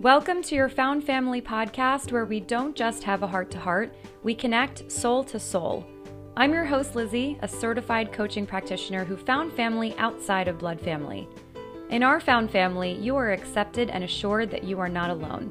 Welcome 0.00 0.44
to 0.44 0.54
your 0.54 0.68
Found 0.68 1.02
Family 1.02 1.42
podcast, 1.42 2.12
where 2.12 2.24
we 2.24 2.38
don't 2.38 2.76
just 2.76 3.02
have 3.02 3.24
a 3.24 3.26
heart 3.26 3.50
to 3.50 3.58
heart, 3.58 3.92
we 4.22 4.32
connect 4.32 4.92
soul 4.92 5.24
to 5.24 5.40
soul. 5.40 5.84
I'm 6.36 6.52
your 6.52 6.64
host, 6.64 6.94
Lizzie, 6.94 7.36
a 7.42 7.48
certified 7.48 8.12
coaching 8.12 8.46
practitioner 8.46 9.04
who 9.04 9.16
found 9.16 9.52
family 9.54 9.96
outside 9.98 10.46
of 10.46 10.60
blood 10.60 10.80
family. 10.80 11.28
In 11.90 12.04
our 12.04 12.20
Found 12.20 12.48
Family, 12.52 12.92
you 12.92 13.16
are 13.16 13.32
accepted 13.32 13.90
and 13.90 14.04
assured 14.04 14.52
that 14.52 14.62
you 14.62 14.78
are 14.78 14.88
not 14.88 15.10
alone. 15.10 15.50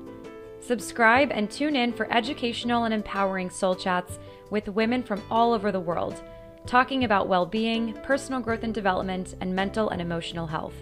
Subscribe 0.62 1.30
and 1.34 1.52
tune 1.52 1.76
in 1.76 1.92
for 1.92 2.10
educational 2.10 2.86
and 2.86 2.94
empowering 2.94 3.50
soul 3.50 3.76
chats 3.76 4.18
with 4.50 4.70
women 4.70 5.04
from 5.04 5.22
all 5.30 5.52
over 5.52 5.74
the 5.74 5.80
world, 5.82 6.24
talking 6.66 7.04
about 7.04 7.28
well 7.28 7.46
being, 7.46 7.92
personal 8.02 8.40
growth 8.40 8.64
and 8.64 8.74
development, 8.74 9.36
and 9.42 9.54
mental 9.54 9.90
and 9.90 10.02
emotional 10.02 10.48
health. 10.48 10.76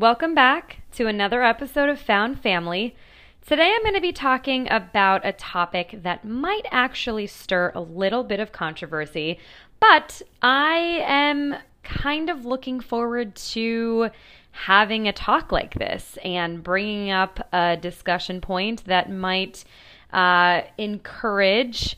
Welcome 0.00 0.32
back 0.32 0.82
to 0.92 1.08
another 1.08 1.42
episode 1.42 1.88
of 1.88 2.00
Found 2.02 2.40
Family. 2.40 2.94
Today 3.44 3.74
I'm 3.74 3.82
going 3.82 3.96
to 3.96 4.00
be 4.00 4.12
talking 4.12 4.70
about 4.70 5.26
a 5.26 5.32
topic 5.32 5.98
that 6.04 6.24
might 6.24 6.66
actually 6.70 7.26
stir 7.26 7.72
a 7.74 7.80
little 7.80 8.22
bit 8.22 8.38
of 8.38 8.52
controversy, 8.52 9.40
but 9.80 10.22
I 10.40 11.02
am 11.04 11.56
kind 11.82 12.30
of 12.30 12.46
looking 12.46 12.78
forward 12.78 13.34
to 13.34 14.10
having 14.52 15.08
a 15.08 15.12
talk 15.12 15.50
like 15.50 15.74
this 15.74 16.16
and 16.22 16.62
bringing 16.62 17.10
up 17.10 17.48
a 17.52 17.76
discussion 17.76 18.40
point 18.40 18.84
that 18.84 19.10
might 19.10 19.64
uh, 20.12 20.60
encourage 20.78 21.96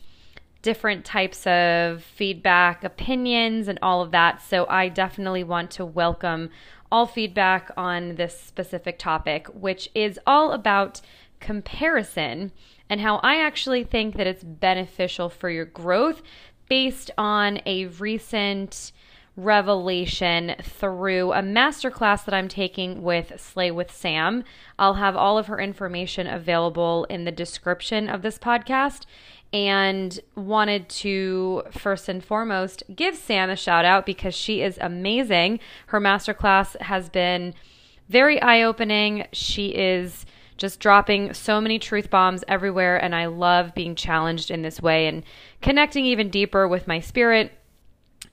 different 0.63 1.05
types 1.05 1.45
of 1.45 2.03
feedback, 2.03 2.83
opinions, 2.83 3.67
and 3.67 3.77
all 3.83 4.01
of 4.01 4.09
that. 4.09 4.41
So 4.41 4.65
I 4.67 4.89
definitely 4.89 5.43
want 5.43 5.69
to 5.71 5.85
welcome 5.85 6.49
all 6.91 7.05
feedback 7.05 7.71
on 7.77 8.15
this 8.15 8.39
specific 8.39 8.99
topic, 8.99 9.47
which 9.47 9.89
is 9.95 10.19
all 10.27 10.51
about 10.51 11.01
comparison 11.39 12.51
and 12.89 13.01
how 13.01 13.17
I 13.17 13.37
actually 13.37 13.83
think 13.83 14.17
that 14.17 14.27
it's 14.27 14.43
beneficial 14.43 15.29
for 15.29 15.49
your 15.49 15.65
growth 15.65 16.21
based 16.69 17.11
on 17.17 17.61
a 17.65 17.85
recent 17.85 18.91
revelation 19.37 20.55
through 20.61 21.31
a 21.31 21.41
masterclass 21.41 22.25
that 22.25 22.33
I'm 22.33 22.47
taking 22.47 23.01
with 23.01 23.39
Slay 23.39 23.71
with 23.71 23.91
Sam. 23.91 24.43
I'll 24.77 24.95
have 24.95 25.15
all 25.15 25.37
of 25.37 25.47
her 25.47 25.59
information 25.59 26.27
available 26.27 27.05
in 27.05 27.23
the 27.23 27.31
description 27.31 28.09
of 28.09 28.21
this 28.21 28.37
podcast 28.37 29.05
and 29.53 30.19
wanted 30.35 30.87
to 30.87 31.63
first 31.71 32.07
and 32.07 32.23
foremost 32.23 32.83
give 32.95 33.15
Sam 33.15 33.49
a 33.49 33.55
shout 33.55 33.83
out 33.85 34.05
because 34.05 34.33
she 34.33 34.61
is 34.61 34.77
amazing. 34.79 35.59
Her 35.87 35.99
masterclass 35.99 36.79
has 36.81 37.09
been 37.09 37.53
very 38.07 38.41
eye 38.41 38.61
opening. 38.61 39.27
She 39.33 39.69
is 39.69 40.25
just 40.57 40.79
dropping 40.79 41.33
so 41.33 41.59
many 41.59 41.79
truth 41.79 42.09
bombs 42.09 42.43
everywhere, 42.47 42.97
and 43.03 43.15
I 43.15 43.25
love 43.25 43.73
being 43.73 43.95
challenged 43.95 44.51
in 44.51 44.61
this 44.61 44.81
way 44.81 45.07
and 45.07 45.23
connecting 45.61 46.05
even 46.05 46.29
deeper 46.29 46.67
with 46.67 46.87
my 46.87 46.99
spirit 46.99 47.51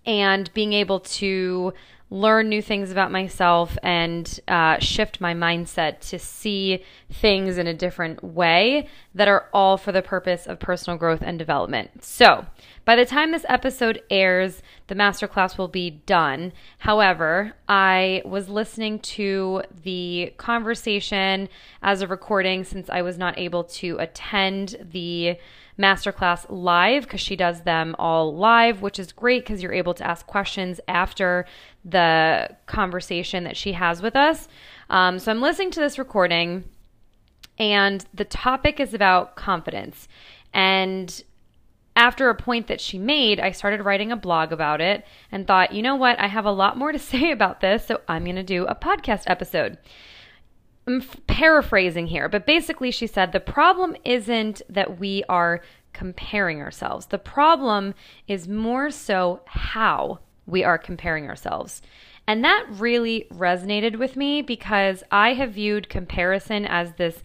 and 0.04 0.52
being 0.52 0.72
able 0.72 1.00
to 1.00 1.72
learn 2.10 2.48
new 2.48 2.62
things 2.62 2.90
about 2.90 3.12
myself 3.12 3.76
and 3.82 4.40
uh, 4.48 4.78
shift 4.78 5.20
my 5.20 5.34
mindset 5.34 6.00
to 6.00 6.18
see 6.18 6.82
things 7.12 7.58
in 7.58 7.66
a 7.66 7.74
different 7.74 8.24
way 8.24 8.88
that 9.14 9.28
are 9.28 9.46
all 9.52 9.76
for 9.76 9.92
the 9.92 10.00
purpose 10.00 10.46
of 10.46 10.58
personal 10.58 10.98
growth 10.98 11.20
and 11.22 11.38
development. 11.38 12.02
So, 12.02 12.46
by 12.86 12.96
the 12.96 13.04
time 13.04 13.32
this 13.32 13.44
episode 13.50 14.00
airs, 14.08 14.62
the 14.86 14.94
masterclass 14.94 15.58
will 15.58 15.68
be 15.68 15.90
done. 15.90 16.54
However, 16.78 17.52
I 17.68 18.22
was 18.24 18.48
listening 18.48 19.00
to 19.00 19.62
the 19.82 20.32
conversation 20.38 21.50
as 21.82 22.00
a 22.00 22.06
recording 22.06 22.64
since 22.64 22.88
I 22.88 23.02
was 23.02 23.18
not 23.18 23.38
able 23.38 23.64
to 23.64 23.98
attend 23.98 24.76
the 24.90 25.36
masterclass 25.78 26.44
live 26.48 27.04
because 27.04 27.20
she 27.20 27.36
does 27.36 27.62
them 27.62 27.94
all 27.98 28.34
live, 28.34 28.82
which 28.82 28.98
is 28.98 29.12
great 29.12 29.44
because 29.44 29.62
you're 29.62 29.72
able 29.72 29.94
to 29.94 30.06
ask 30.06 30.26
questions 30.26 30.80
after 30.88 31.46
the 31.88 32.56
conversation 32.66 33.44
that 33.44 33.56
she 33.56 33.72
has 33.72 34.02
with 34.02 34.16
us. 34.16 34.48
Um, 34.90 35.18
so 35.18 35.30
I'm 35.30 35.40
listening 35.40 35.70
to 35.72 35.80
this 35.80 35.98
recording, 35.98 36.64
and 37.58 38.04
the 38.14 38.24
topic 38.24 38.80
is 38.80 38.94
about 38.94 39.36
confidence. 39.36 40.08
And 40.52 41.22
after 41.96 42.30
a 42.30 42.34
point 42.34 42.68
that 42.68 42.80
she 42.80 42.98
made, 42.98 43.40
I 43.40 43.50
started 43.50 43.84
writing 43.84 44.12
a 44.12 44.16
blog 44.16 44.52
about 44.52 44.80
it 44.80 45.04
and 45.32 45.46
thought, 45.46 45.72
you 45.72 45.82
know 45.82 45.96
what? 45.96 46.18
I 46.20 46.28
have 46.28 46.44
a 46.44 46.52
lot 46.52 46.78
more 46.78 46.92
to 46.92 46.98
say 47.12 47.30
about 47.30 47.60
this, 47.60 47.86
so 47.86 48.00
I'm 48.08 48.24
going 48.24 48.36
to 48.36 48.42
do 48.42 48.64
a 48.66 48.74
podcast 48.74 49.24
episode. 49.26 49.78
I'm 50.86 51.02
paraphrasing 51.26 52.06
here, 52.06 52.30
but 52.30 52.46
basically, 52.46 52.90
she 52.90 53.06
said 53.06 53.32
the 53.32 53.40
problem 53.40 53.94
isn't 54.04 54.62
that 54.70 54.98
we 54.98 55.22
are 55.28 55.60
comparing 55.92 56.62
ourselves. 56.62 57.06
The 57.06 57.18
problem 57.18 57.94
is 58.26 58.48
more 58.48 58.90
so 58.90 59.42
how 59.44 60.20
we 60.48 60.64
are 60.64 60.78
comparing 60.78 61.28
ourselves. 61.28 61.82
And 62.26 62.44
that 62.44 62.66
really 62.68 63.26
resonated 63.32 63.96
with 63.96 64.16
me 64.16 64.42
because 64.42 65.04
I 65.10 65.34
have 65.34 65.52
viewed 65.52 65.88
comparison 65.88 66.66
as 66.66 66.94
this 66.94 67.22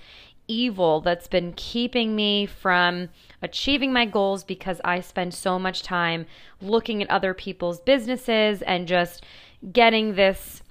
evil 0.48 1.02
that's 1.02 1.28
been 1.28 1.54
keeping 1.54 2.16
me 2.16 2.46
from 2.46 3.10
achieving 3.42 3.92
my 3.94 4.06
goals 4.06 4.44
because 4.44 4.80
I 4.84 5.00
spend 5.00 5.34
so 5.34 5.58
much 5.58 5.84
time 5.84 6.26
looking 6.62 7.02
at 7.02 7.10
other 7.10 7.34
people's 7.34 7.80
businesses 7.80 8.62
and 8.62 8.88
just 8.88 9.26
getting 9.72 10.16
this 10.16 10.62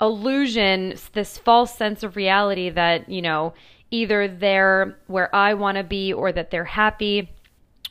illusion, 0.00 0.94
this 1.12 1.38
false 1.38 1.76
sense 1.76 2.02
of 2.02 2.16
reality 2.16 2.70
that, 2.70 3.08
you 3.08 3.22
know, 3.22 3.54
either 3.90 4.28
they're 4.28 4.96
where 5.06 5.34
I 5.34 5.54
want 5.54 5.76
to 5.76 5.84
be 5.84 6.12
or 6.12 6.30
that 6.32 6.50
they're 6.50 6.64
happy. 6.64 7.30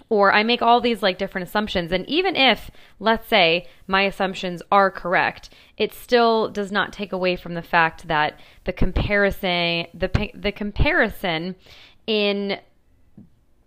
Or 0.09 0.31
I 0.31 0.44
make 0.44 0.62
all 0.62 0.79
these 0.79 1.03
like 1.03 1.18
different 1.18 1.47
assumptions. 1.47 1.91
And 1.91 2.07
even 2.07 2.35
if, 2.35 2.72
let's 3.00 3.28
say, 3.28 3.68
my 3.88 4.03
assumptions 4.03 4.62
are 4.72 4.90
correct, 4.90 5.50
it 5.78 5.94
still 5.94 6.50
does 6.50 6.72
not 6.72 6.94
take 6.94 7.12
away 7.12 7.35
from 7.35 7.56
the 7.56 7.62
fact 7.62 8.07
that 8.07 8.40
the 8.63 8.73
comparison, 8.73 9.88
the, 9.94 10.31
the 10.34 10.51
comparison 10.51 11.56
in, 12.06 12.59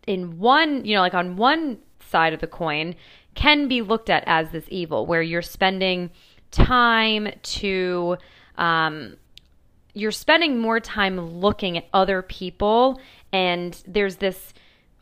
in 0.06 0.38
one, 0.38 0.84
you 0.84 0.94
know, 0.94 1.02
like 1.02 1.14
on 1.14 1.36
one 1.36 1.78
side 2.00 2.32
of 2.32 2.40
the 2.40 2.46
coin 2.46 2.94
can 3.34 3.68
be 3.68 3.82
looked 3.82 4.10
at 4.10 4.24
as 4.26 4.50
this 4.50 4.64
evil 4.68 5.06
where 5.06 5.22
you're 5.22 5.42
spending 5.42 6.10
time 6.50 7.28
to 7.42 8.16
um, 8.58 9.16
you're 9.94 10.10
spending 10.10 10.58
more 10.58 10.80
time 10.80 11.18
looking 11.20 11.76
at 11.78 11.86
other 11.92 12.22
people 12.22 13.00
and 13.32 13.82
there's 13.86 14.16
this 14.16 14.52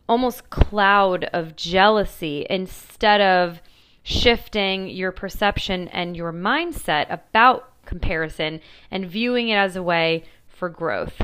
almost 0.09 0.51
cloud 0.51 1.25
of 1.33 1.57
jealousy 1.57 2.47
instead 2.49 3.21
of 3.21 3.61
shifting 4.03 4.89
your 4.89 5.13
perception 5.13 5.89
and 5.89 6.17
your 6.17 6.33
mindset 6.33 7.07
about 7.11 7.71
comparison 7.85 8.61
and 8.91 9.11
viewing 9.11 9.49
it 9.49 9.57
as 9.57 9.77
a 9.77 9.83
way 9.83 10.25
for 10.47 10.69
growth. 10.69 11.23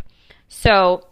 So, 0.49 1.07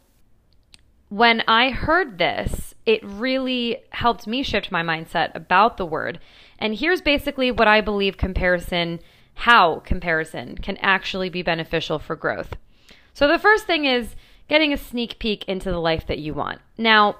when 1.08 1.42
I 1.46 1.70
heard 1.70 2.16
this, 2.16 2.74
it 2.86 3.04
really 3.04 3.82
helped 3.90 4.26
me 4.26 4.42
shift 4.42 4.72
my 4.72 4.82
mindset 4.82 5.34
about 5.34 5.76
the 5.76 5.84
word. 5.84 6.18
And 6.58 6.74
here's 6.74 7.02
basically 7.02 7.50
what 7.50 7.68
I 7.68 7.82
believe 7.82 8.16
comparison, 8.16 8.98
how 9.34 9.80
comparison 9.80 10.56
can 10.56 10.78
actually 10.78 11.28
be 11.28 11.42
beneficial 11.42 11.98
for 11.98 12.16
growth. 12.16 12.56
So 13.12 13.28
the 13.28 13.38
first 13.38 13.66
thing 13.66 13.84
is 13.84 14.16
getting 14.48 14.72
a 14.72 14.78
sneak 14.78 15.18
peek 15.18 15.44
into 15.46 15.70
the 15.70 15.78
life 15.78 16.06
that 16.06 16.18
you 16.18 16.32
want. 16.32 16.60
Now, 16.78 17.16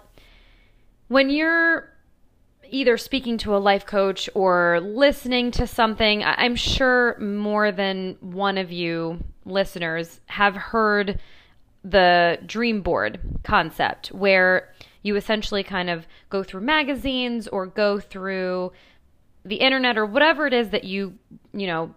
when 1.13 1.29
you're 1.29 1.93
either 2.71 2.97
speaking 2.97 3.37
to 3.37 3.55
a 3.55 3.59
life 3.59 3.85
coach 3.85 4.31
or 4.35 4.81
listening 4.81 5.51
to 5.51 5.67
something, 5.67 6.25
I'm 6.25 6.57
sure 6.57 7.19
more 7.19 7.71
than 7.71 8.17
one 8.21 8.57
of 8.57 8.73
you 8.73 9.23
listeners 9.45 10.23
have 10.27 10.55
heard 10.55 11.21
the 11.85 12.39
dream 12.47 12.81
board 12.81 13.21
concept 13.45 14.09
where 14.09 14.73
you 15.03 15.17
essentially 15.17 15.63
kind 15.63 15.91
of 15.91 16.07
go 16.31 16.43
through 16.43 16.63
magazines 16.63 17.47
or 17.47 17.67
go 17.67 18.01
through 18.01 18.73
the 19.45 19.57
internet 19.57 19.99
or 19.99 20.07
whatever 20.07 20.47
it 20.47 20.55
is 20.55 20.71
that 20.71 20.85
you, 20.85 21.19
you 21.53 21.67
know, 21.67 21.95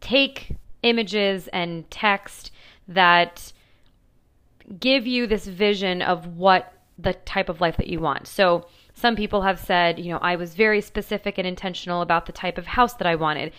take 0.00 0.54
images 0.84 1.48
and 1.48 1.90
text 1.90 2.52
that 2.86 3.52
give 4.78 5.08
you 5.08 5.26
this 5.26 5.46
vision 5.46 6.02
of 6.02 6.36
what 6.36 6.72
the 6.98 7.12
type 7.12 7.48
of 7.48 7.60
life 7.60 7.76
that 7.76 7.88
you 7.88 8.00
want. 8.00 8.26
So, 8.26 8.66
some 8.94 9.14
people 9.14 9.42
have 9.42 9.60
said, 9.60 9.98
you 9.98 10.10
know, 10.10 10.18
I 10.18 10.36
was 10.36 10.54
very 10.54 10.80
specific 10.80 11.36
and 11.36 11.46
intentional 11.46 12.00
about 12.00 12.24
the 12.24 12.32
type 12.32 12.56
of 12.56 12.66
house 12.66 12.94
that 12.94 13.06
I 13.06 13.14
wanted, 13.14 13.52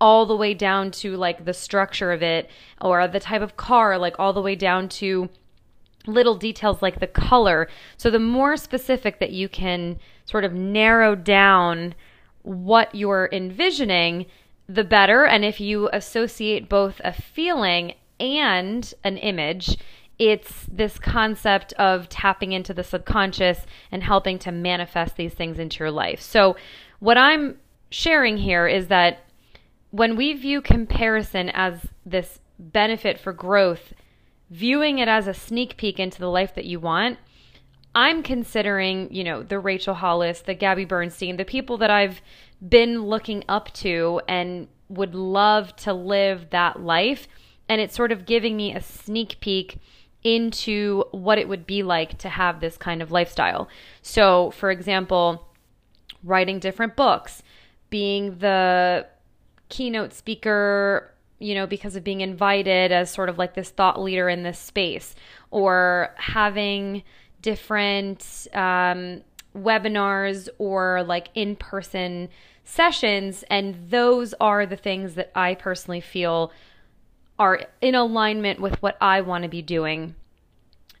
all 0.00 0.26
the 0.26 0.34
way 0.34 0.54
down 0.54 0.90
to 0.90 1.16
like 1.16 1.44
the 1.44 1.54
structure 1.54 2.10
of 2.10 2.22
it 2.22 2.50
or 2.80 3.06
the 3.06 3.20
type 3.20 3.42
of 3.42 3.56
car, 3.56 3.98
like 3.98 4.18
all 4.18 4.32
the 4.32 4.42
way 4.42 4.56
down 4.56 4.88
to 4.88 5.28
little 6.06 6.34
details 6.34 6.82
like 6.82 6.98
the 6.98 7.06
color. 7.06 7.68
So, 7.96 8.10
the 8.10 8.18
more 8.18 8.56
specific 8.56 9.20
that 9.20 9.32
you 9.32 9.48
can 9.48 9.98
sort 10.24 10.44
of 10.44 10.52
narrow 10.52 11.14
down 11.14 11.94
what 12.42 12.94
you're 12.94 13.28
envisioning, 13.32 14.26
the 14.68 14.84
better. 14.84 15.24
And 15.24 15.44
if 15.44 15.60
you 15.60 15.88
associate 15.92 16.68
both 16.68 17.00
a 17.04 17.12
feeling 17.12 17.94
and 18.18 18.92
an 19.04 19.16
image, 19.18 19.76
it's 20.20 20.66
this 20.70 20.98
concept 20.98 21.72
of 21.72 22.06
tapping 22.10 22.52
into 22.52 22.74
the 22.74 22.84
subconscious 22.84 23.64
and 23.90 24.02
helping 24.02 24.38
to 24.40 24.52
manifest 24.52 25.16
these 25.16 25.32
things 25.32 25.58
into 25.58 25.78
your 25.78 25.90
life. 25.90 26.20
So, 26.20 26.56
what 26.98 27.16
I'm 27.16 27.56
sharing 27.88 28.36
here 28.36 28.68
is 28.68 28.88
that 28.88 29.24
when 29.90 30.16
we 30.16 30.34
view 30.34 30.60
comparison 30.60 31.48
as 31.48 31.86
this 32.04 32.38
benefit 32.58 33.18
for 33.18 33.32
growth, 33.32 33.94
viewing 34.50 34.98
it 34.98 35.08
as 35.08 35.26
a 35.26 35.32
sneak 35.32 35.78
peek 35.78 35.98
into 35.98 36.20
the 36.20 36.28
life 36.28 36.54
that 36.54 36.66
you 36.66 36.78
want, 36.78 37.18
I'm 37.94 38.22
considering, 38.22 39.12
you 39.12 39.24
know, 39.24 39.42
the 39.42 39.58
Rachel 39.58 39.94
Hollis, 39.94 40.42
the 40.42 40.54
Gabby 40.54 40.84
Bernstein, 40.84 41.38
the 41.38 41.46
people 41.46 41.78
that 41.78 41.90
I've 41.90 42.20
been 42.68 43.04
looking 43.04 43.42
up 43.48 43.72
to 43.74 44.20
and 44.28 44.68
would 44.90 45.14
love 45.14 45.74
to 45.76 45.94
live 45.94 46.50
that 46.50 46.82
life. 46.82 47.26
And 47.70 47.80
it's 47.80 47.96
sort 47.96 48.12
of 48.12 48.26
giving 48.26 48.54
me 48.54 48.74
a 48.74 48.82
sneak 48.82 49.40
peek 49.40 49.78
into 50.22 51.04
what 51.12 51.38
it 51.38 51.48
would 51.48 51.66
be 51.66 51.82
like 51.82 52.18
to 52.18 52.28
have 52.28 52.60
this 52.60 52.76
kind 52.76 53.00
of 53.02 53.10
lifestyle. 53.10 53.68
So, 54.02 54.50
for 54.50 54.70
example, 54.70 55.48
writing 56.22 56.58
different 56.58 56.96
books, 56.96 57.42
being 57.88 58.38
the 58.38 59.06
keynote 59.68 60.12
speaker, 60.12 61.12
you 61.38 61.54
know, 61.54 61.66
because 61.66 61.96
of 61.96 62.04
being 62.04 62.20
invited 62.20 62.92
as 62.92 63.10
sort 63.10 63.28
of 63.28 63.38
like 63.38 63.54
this 63.54 63.70
thought 63.70 64.00
leader 64.00 64.28
in 64.28 64.42
this 64.42 64.58
space, 64.58 65.14
or 65.50 66.14
having 66.16 67.02
different 67.40 68.46
um, 68.52 69.22
webinars 69.56 70.48
or 70.58 71.02
like 71.02 71.28
in 71.34 71.56
person 71.56 72.28
sessions. 72.64 73.42
And 73.48 73.90
those 73.90 74.34
are 74.40 74.66
the 74.66 74.76
things 74.76 75.14
that 75.14 75.32
I 75.34 75.54
personally 75.54 76.02
feel 76.02 76.52
are 77.40 77.62
in 77.80 77.94
alignment 77.94 78.60
with 78.60 78.80
what 78.82 78.98
I 79.00 79.22
want 79.22 79.44
to 79.44 79.48
be 79.48 79.62
doing. 79.62 80.14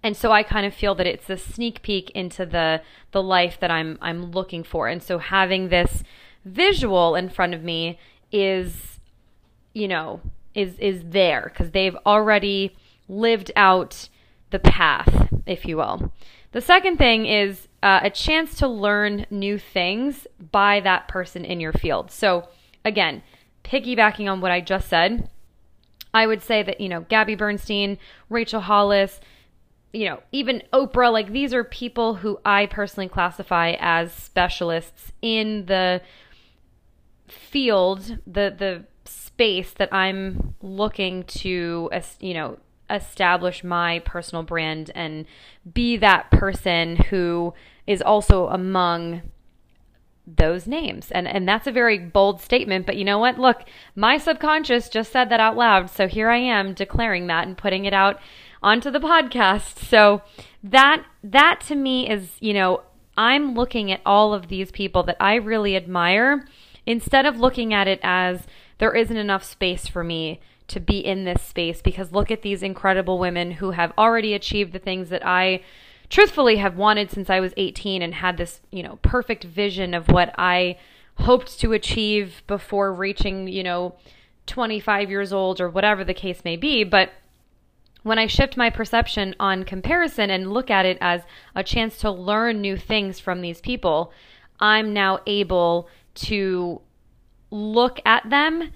And 0.02 0.16
so 0.16 0.32
I 0.32 0.42
kind 0.42 0.64
of 0.64 0.72
feel 0.72 0.94
that 0.94 1.06
it's 1.06 1.28
a 1.28 1.36
sneak 1.36 1.82
peek 1.82 2.10
into 2.10 2.46
the 2.46 2.80
the 3.12 3.22
life 3.22 3.60
that 3.60 3.70
I'm 3.70 3.98
I'm 4.00 4.32
looking 4.32 4.64
for. 4.64 4.88
And 4.88 5.02
so 5.02 5.18
having 5.18 5.68
this 5.68 6.02
visual 6.44 7.14
in 7.14 7.28
front 7.28 7.52
of 7.52 7.62
me 7.62 7.98
is 8.32 8.98
you 9.74 9.86
know 9.86 10.22
is 10.54 10.78
is 10.78 11.02
there 11.10 11.52
cuz 11.54 11.72
they've 11.72 11.96
already 12.06 12.74
lived 13.06 13.52
out 13.54 14.08
the 14.48 14.58
path, 14.58 15.28
if 15.44 15.66
you 15.66 15.76
will. 15.76 16.10
The 16.52 16.62
second 16.62 16.96
thing 16.96 17.26
is 17.26 17.68
uh, 17.82 18.00
a 18.02 18.10
chance 18.10 18.56
to 18.56 18.66
learn 18.66 19.26
new 19.30 19.58
things 19.58 20.26
by 20.50 20.80
that 20.80 21.06
person 21.06 21.44
in 21.44 21.60
your 21.60 21.72
field. 21.72 22.10
So, 22.10 22.48
again, 22.84 23.22
piggybacking 23.62 24.30
on 24.30 24.40
what 24.40 24.50
I 24.50 24.60
just 24.60 24.88
said, 24.88 25.28
I 26.12 26.26
would 26.26 26.42
say 26.42 26.62
that, 26.62 26.80
you 26.80 26.88
know, 26.88 27.02
Gabby 27.02 27.34
Bernstein, 27.34 27.98
Rachel 28.28 28.60
Hollis, 28.60 29.20
you 29.92 30.06
know, 30.06 30.22
even 30.32 30.62
Oprah, 30.72 31.12
like 31.12 31.32
these 31.32 31.52
are 31.52 31.64
people 31.64 32.14
who 32.14 32.38
I 32.44 32.66
personally 32.66 33.08
classify 33.08 33.74
as 33.78 34.12
specialists 34.12 35.12
in 35.22 35.66
the 35.66 36.00
field, 37.28 38.18
the 38.26 38.54
the 38.56 38.84
space 39.04 39.72
that 39.72 39.92
I'm 39.92 40.54
looking 40.62 41.24
to, 41.24 41.90
you 42.20 42.34
know, 42.34 42.58
establish 42.88 43.64
my 43.64 44.00
personal 44.00 44.42
brand 44.42 44.90
and 44.94 45.26
be 45.72 45.96
that 45.96 46.30
person 46.30 46.96
who 46.96 47.54
is 47.86 48.02
also 48.02 48.48
among 48.48 49.22
those 50.26 50.66
names. 50.66 51.10
And 51.10 51.26
and 51.26 51.48
that's 51.48 51.66
a 51.66 51.72
very 51.72 51.98
bold 51.98 52.40
statement, 52.40 52.86
but 52.86 52.96
you 52.96 53.04
know 53.04 53.18
what? 53.18 53.38
Look, 53.38 53.64
my 53.94 54.18
subconscious 54.18 54.88
just 54.88 55.12
said 55.12 55.28
that 55.30 55.40
out 55.40 55.56
loud. 55.56 55.90
So 55.90 56.08
here 56.08 56.30
I 56.30 56.38
am 56.38 56.74
declaring 56.74 57.26
that 57.26 57.46
and 57.46 57.56
putting 57.56 57.84
it 57.84 57.94
out 57.94 58.20
onto 58.62 58.90
the 58.90 59.00
podcast. 59.00 59.78
So 59.78 60.22
that 60.62 61.04
that 61.24 61.60
to 61.68 61.74
me 61.74 62.08
is, 62.08 62.36
you 62.40 62.52
know, 62.52 62.82
I'm 63.16 63.54
looking 63.54 63.90
at 63.90 64.00
all 64.06 64.32
of 64.32 64.48
these 64.48 64.70
people 64.70 65.02
that 65.04 65.16
I 65.20 65.34
really 65.34 65.76
admire 65.76 66.46
instead 66.86 67.26
of 67.26 67.38
looking 67.38 67.74
at 67.74 67.88
it 67.88 68.00
as 68.02 68.46
there 68.78 68.94
isn't 68.94 69.16
enough 69.16 69.44
space 69.44 69.86
for 69.86 70.02
me 70.02 70.40
to 70.68 70.80
be 70.80 70.98
in 70.98 71.24
this 71.24 71.42
space 71.42 71.82
because 71.82 72.12
look 72.12 72.30
at 72.30 72.42
these 72.42 72.62
incredible 72.62 73.18
women 73.18 73.50
who 73.50 73.72
have 73.72 73.92
already 73.98 74.34
achieved 74.34 74.72
the 74.72 74.78
things 74.78 75.08
that 75.08 75.26
I 75.26 75.62
truthfully 76.10 76.56
have 76.56 76.76
wanted 76.76 77.10
since 77.10 77.30
I 77.30 77.40
was 77.40 77.54
18 77.56 78.02
and 78.02 78.14
had 78.14 78.36
this, 78.36 78.60
you 78.70 78.82
know, 78.82 78.98
perfect 79.02 79.44
vision 79.44 79.94
of 79.94 80.08
what 80.08 80.34
I 80.36 80.76
hoped 81.14 81.58
to 81.60 81.72
achieve 81.72 82.42
before 82.46 82.92
reaching, 82.92 83.48
you 83.48 83.62
know, 83.62 83.94
25 84.46 85.08
years 85.08 85.32
old 85.32 85.60
or 85.60 85.70
whatever 85.70 86.04
the 86.04 86.14
case 86.14 86.44
may 86.44 86.56
be, 86.56 86.82
but 86.82 87.10
when 88.02 88.18
I 88.18 88.26
shift 88.26 88.56
my 88.56 88.70
perception 88.70 89.34
on 89.38 89.64
comparison 89.64 90.30
and 90.30 90.52
look 90.52 90.70
at 90.70 90.86
it 90.86 90.98
as 91.00 91.22
a 91.54 91.62
chance 91.62 91.98
to 91.98 92.10
learn 92.10 92.60
new 92.60 92.76
things 92.76 93.20
from 93.20 93.40
these 93.40 93.60
people, 93.60 94.12
I'm 94.58 94.92
now 94.92 95.20
able 95.26 95.88
to 96.14 96.80
look 97.50 98.00
at 98.04 98.28
them 98.28 98.72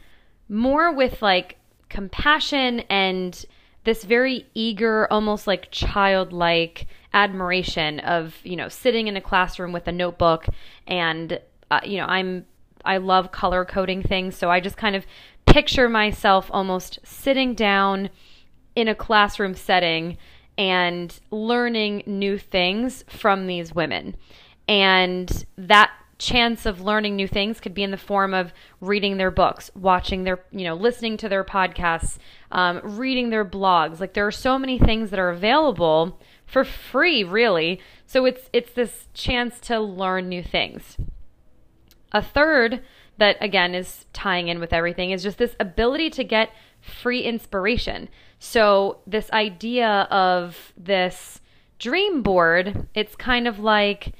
more 0.49 0.93
with 0.93 1.23
like 1.23 1.57
compassion 1.89 2.81
and 2.91 3.45
this 3.85 4.05
very 4.05 4.47
eager, 4.55 5.07
almost 5.13 5.47
like 5.47 5.71
childlike 5.71 6.87
admiration 7.13 8.01
of, 8.01 8.35
you 8.43 8.57
know, 8.57 8.69
sitting 8.69 9.09
in 9.09 9.17
a 9.17 9.21
classroom 9.21 9.73
with 9.73 9.87
a 9.87 9.93
notebook 9.93 10.47
and, 10.87 11.39
uh, 11.71 11.81
you 11.85 11.99
know, 11.99 12.07
I'm, 12.07 12.47
I 12.85 12.97
love 12.97 13.31
color 13.31 13.65
coding 13.65 14.03
things. 14.03 14.37
So 14.37 14.51
I 14.51 14.61
just 14.61 14.77
kind 14.77 14.97
of 14.97 15.07
picture 15.47 15.89
myself 15.89 16.49
almost 16.51 16.99
sitting 17.05 17.55
down 17.55 18.11
in 18.75 18.89
a 18.89 18.95
classroom 18.95 19.55
setting 19.55 20.19
and 20.59 21.19
learning 21.31 22.03
new 22.07 22.39
things 22.39 23.05
from 23.09 23.47
these 23.47 23.75
women. 23.75 24.17
And 24.67 25.45
that 25.57 25.91
chance 26.19 26.65
of 26.65 26.81
learning 26.81 27.17
new 27.17 27.29
things 27.29 27.61
could 27.61 27.75
be 27.75 27.83
in 27.83 27.91
the 27.91 27.97
form 27.97 28.35
of 28.35 28.53
reading 28.81 29.17
their 29.17 29.31
books, 29.31 29.71
watching 29.75 30.25
their, 30.25 30.45
you 30.53 30.65
know, 30.65 30.75
listening 30.75 31.17
to 31.19 31.29
their 31.29 31.45
podcasts, 31.45 32.19
um, 32.55 32.81
reading 32.83 33.31
their 33.31 33.45
blogs. 33.45 34.01
Like 34.01 34.15
there 34.15 34.27
are 34.27 34.33
so 34.33 34.59
many 34.59 34.79
things 34.79 35.11
that 35.11 35.19
are 35.19 35.31
available 35.31 36.19
for 36.47 36.65
free, 36.65 37.25
really. 37.25 37.81
So 38.07 38.25
it's 38.25 38.49
it's 38.53 38.73
this 38.73 39.09
chance 39.13 39.59
to 39.61 39.81
learn 39.81 40.29
new 40.29 40.43
things. 40.43 40.97
A 42.13 42.23
third 42.23 42.83
that 43.19 43.37
again 43.41 43.75
is 43.75 44.07
tying 44.13 44.49
in 44.49 44.61
with 44.61 44.73
everything 44.73 45.11
is 45.11 45.23
just 45.23 45.39
this 45.39 45.57
ability 45.59 46.11
to 46.11 46.25
get 46.25 46.51
free 46.81 47.23
inspiration. 47.23 48.09
So 48.39 48.99
this 49.07 49.31
idea 49.33 50.07
of 50.11 50.73
this 50.77 51.41
dream 51.79 52.23
board, 52.23 52.89
it's 52.95 53.17
kind 53.17 53.49
of 53.49 53.59
like 53.59 54.13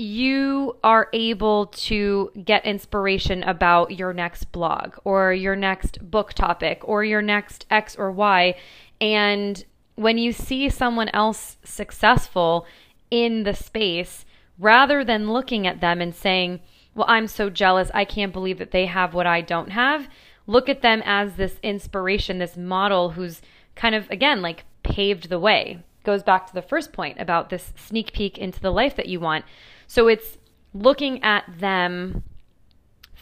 you 0.00 0.76
are 0.82 1.08
able 1.12 1.66
to 1.66 2.32
get 2.42 2.64
inspiration 2.64 3.42
about 3.42 3.90
your 3.90 4.14
next 4.14 4.50
blog 4.50 4.96
or 5.04 5.32
your 5.34 5.54
next 5.54 6.10
book 6.10 6.32
topic 6.32 6.80
or 6.84 7.04
your 7.04 7.20
next 7.20 7.66
X 7.70 7.96
or 7.96 8.10
Y. 8.10 8.54
And 9.00 9.62
when 9.96 10.16
you 10.16 10.32
see 10.32 10.70
someone 10.70 11.10
else 11.10 11.58
successful 11.64 12.66
in 13.10 13.42
the 13.42 13.54
space, 13.54 14.24
rather 14.58 15.04
than 15.04 15.32
looking 15.32 15.66
at 15.66 15.80
them 15.80 16.00
and 16.00 16.14
saying, 16.14 16.60
Well, 16.94 17.06
I'm 17.08 17.26
so 17.26 17.50
jealous, 17.50 17.90
I 17.92 18.06
can't 18.06 18.32
believe 18.32 18.58
that 18.58 18.70
they 18.70 18.86
have 18.86 19.12
what 19.12 19.26
I 19.26 19.42
don't 19.42 19.70
have, 19.70 20.08
look 20.46 20.68
at 20.68 20.82
them 20.82 21.02
as 21.04 21.34
this 21.34 21.58
inspiration, 21.62 22.38
this 22.38 22.56
model 22.56 23.10
who's 23.10 23.42
kind 23.76 23.94
of, 23.94 24.10
again, 24.10 24.40
like 24.40 24.64
paved 24.82 25.28
the 25.28 25.38
way. 25.38 25.82
Goes 26.04 26.22
back 26.22 26.46
to 26.46 26.54
the 26.54 26.62
first 26.62 26.94
point 26.94 27.20
about 27.20 27.50
this 27.50 27.74
sneak 27.76 28.14
peek 28.14 28.38
into 28.38 28.60
the 28.60 28.72
life 28.72 28.96
that 28.96 29.08
you 29.08 29.20
want. 29.20 29.44
So 29.90 30.06
it's 30.06 30.38
looking 30.72 31.20
at 31.24 31.42
them 31.58 32.22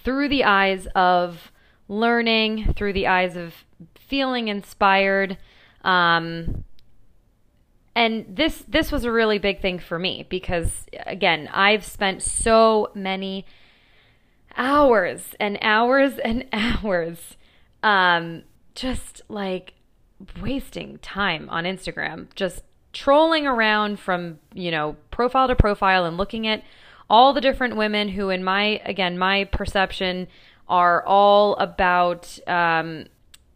through 0.05 0.29
the 0.29 0.45
eyes 0.45 0.87
of 0.95 1.51
learning, 1.89 2.75
through 2.75 2.93
the 2.93 3.07
eyes 3.07 3.37
of 3.37 3.65
feeling 3.95 4.49
inspired. 4.49 5.39
Um, 5.83 6.65
and 7.97 8.27
this 8.29 8.67
this 8.69 8.93
was 8.93 9.05
a 9.05 9.11
really 9.11 9.39
big 9.39 9.63
thing 9.63 9.79
for 9.79 9.99
me 9.99 10.27
because 10.29 10.85
again, 11.07 11.49
I've 11.55 11.87
spent 11.87 12.23
so 12.23 12.91
many 12.95 13.47
hours 14.55 15.35
and 15.41 15.57
hours 15.63 16.19
and 16.19 16.45
hours 16.53 17.39
um, 17.83 18.43
just 18.75 19.23
like 19.31 19.73
wasting 20.39 20.99
time 20.99 21.49
on 21.49 21.65
Instagram, 21.65 22.27
just 22.35 22.63
trolling 22.99 23.47
around 23.47 24.01
from, 24.01 24.41
you 24.53 24.73
know, 24.73 24.97
profile 25.13 25.47
to 25.47 25.55
profile 25.55 26.05
and 26.05 26.17
looking 26.17 26.49
at 26.49 26.65
all 27.09 27.33
the 27.33 27.41
different 27.41 27.77
women 27.77 28.09
who, 28.09 28.29
in 28.29 28.43
my, 28.43 28.81
again, 28.85 29.17
my 29.17 29.45
perception, 29.45 30.27
are 30.69 31.05
all 31.07 31.55
about, 31.57 32.41
um, 32.49 33.07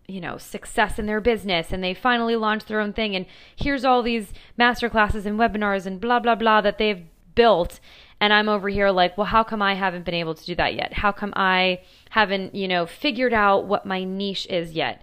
you 0.06 0.20
know, 0.20 0.38
success 0.38 0.96
in 0.96 1.06
their 1.06 1.20
business 1.20 1.72
and 1.72 1.82
they 1.82 1.92
finally 1.92 2.36
launched 2.36 2.68
their 2.68 2.78
own 2.78 2.92
thing. 2.92 3.16
And 3.16 3.26
here's 3.56 3.84
all 3.84 4.00
these 4.00 4.32
master 4.56 4.88
classes 4.88 5.26
and 5.26 5.40
webinars 5.40 5.86
and 5.86 6.00
blah, 6.00 6.20
blah, 6.20 6.36
blah 6.36 6.60
that 6.60 6.78
they've 6.78 7.04
built. 7.34 7.80
And 8.20 8.32
I'm 8.32 8.48
over 8.48 8.68
here 8.68 8.90
like, 8.90 9.18
well, 9.18 9.26
how 9.26 9.42
come 9.42 9.60
I 9.60 9.74
haven't 9.74 10.04
been 10.04 10.14
able 10.14 10.36
to 10.36 10.46
do 10.46 10.54
that 10.54 10.76
yet? 10.76 10.92
How 10.92 11.10
come 11.10 11.32
I 11.34 11.80
haven't, 12.10 12.54
you 12.54 12.68
know, 12.68 12.86
figured 12.86 13.34
out 13.34 13.66
what 13.66 13.86
my 13.86 14.04
niche 14.04 14.46
is 14.48 14.70
yet? 14.70 15.02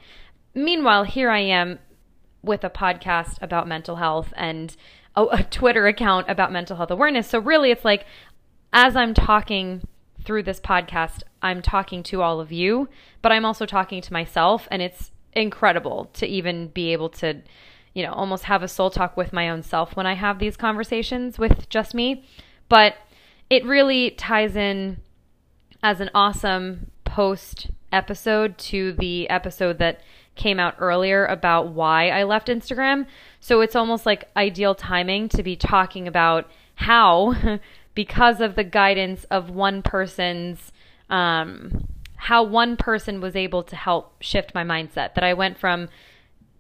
Meanwhile, 0.56 1.04
here 1.04 1.30
I 1.30 1.40
am 1.40 1.80
with 2.42 2.64
a 2.64 2.70
podcast 2.70 3.42
about 3.42 3.68
mental 3.68 3.98
health 3.98 4.34
and 4.36 4.76
a, 5.16 5.24
a 5.24 5.44
Twitter 5.44 5.88
account 5.88 6.30
about 6.30 6.52
mental 6.52 6.78
health 6.78 6.92
awareness. 6.92 7.28
So 7.28 7.40
really, 7.40 7.72
it's 7.72 7.86
like 7.86 8.06
as 8.72 8.96
I'm 8.96 9.14
talking 9.14 9.88
through 10.24 10.44
this 10.44 10.60
podcast, 10.60 11.24
I'm 11.42 11.62
talking 11.62 12.04
to 12.04 12.22
all 12.22 12.40
of 12.40 12.52
you, 12.52 12.90
but 13.22 13.32
I'm 13.32 13.46
also 13.46 13.66
talking 13.66 14.02
to 14.02 14.14
myself, 14.14 14.68
and 14.70 14.82
it's 14.82 15.12
incredible 15.34 16.10
to 16.14 16.28
even 16.28 16.68
be 16.68 16.92
able 16.94 17.10
to, 17.10 17.42
you 17.94 18.04
know, 18.04 18.12
almost 18.12 18.46
have 18.46 18.64
a 18.64 18.68
soul 18.68 18.90
talk 18.90 19.16
with 19.18 19.34
my 19.34 19.50
own 19.50 19.64
self 19.64 19.96
when 19.96 20.06
I 20.06 20.14
have 20.14 20.40
these 20.40 20.58
conversations 20.58 21.40
with 21.40 21.70
just 21.70 21.94
me. 21.94 22.26
But 22.68 22.96
it 23.50 23.66
really 23.66 24.12
ties 24.12 24.56
in 24.56 24.98
as 25.82 26.02
an 26.02 26.10
awesome 26.14 26.92
post 27.06 27.70
episode 27.92 28.58
to 28.58 28.94
the 28.94 29.30
episode 29.30 29.80
that 29.80 30.02
came 30.40 30.60
out 30.60 30.76
earlier 30.80 31.26
about 31.26 31.68
why 31.68 32.10
I 32.10 32.24
left 32.24 32.48
Instagram. 32.48 33.06
So 33.42 33.62
it's 33.62 33.76
almost 33.76 34.06
like 34.06 34.30
ideal 34.36 34.74
timing 34.74 35.30
to 35.30 35.44
be 35.44 35.56
talking 35.56 36.08
about 36.08 36.50
how, 36.76 37.60
because 37.94 38.40
of 38.42 38.56
the 38.56 38.64
guidance 38.64 39.26
of 39.26 39.52
one 39.52 39.84
person's, 39.84 40.72
um, 41.10 41.88
how 42.16 42.44
one 42.44 42.78
person 42.78 43.22
was 43.22 43.36
able 43.36 43.64
to 43.64 43.76
help 43.76 44.24
shift 44.24 44.56
my 44.56 44.64
mindset. 44.64 45.14
That 45.14 45.24
I 45.24 45.34
went 45.34 45.60
from 45.60 45.90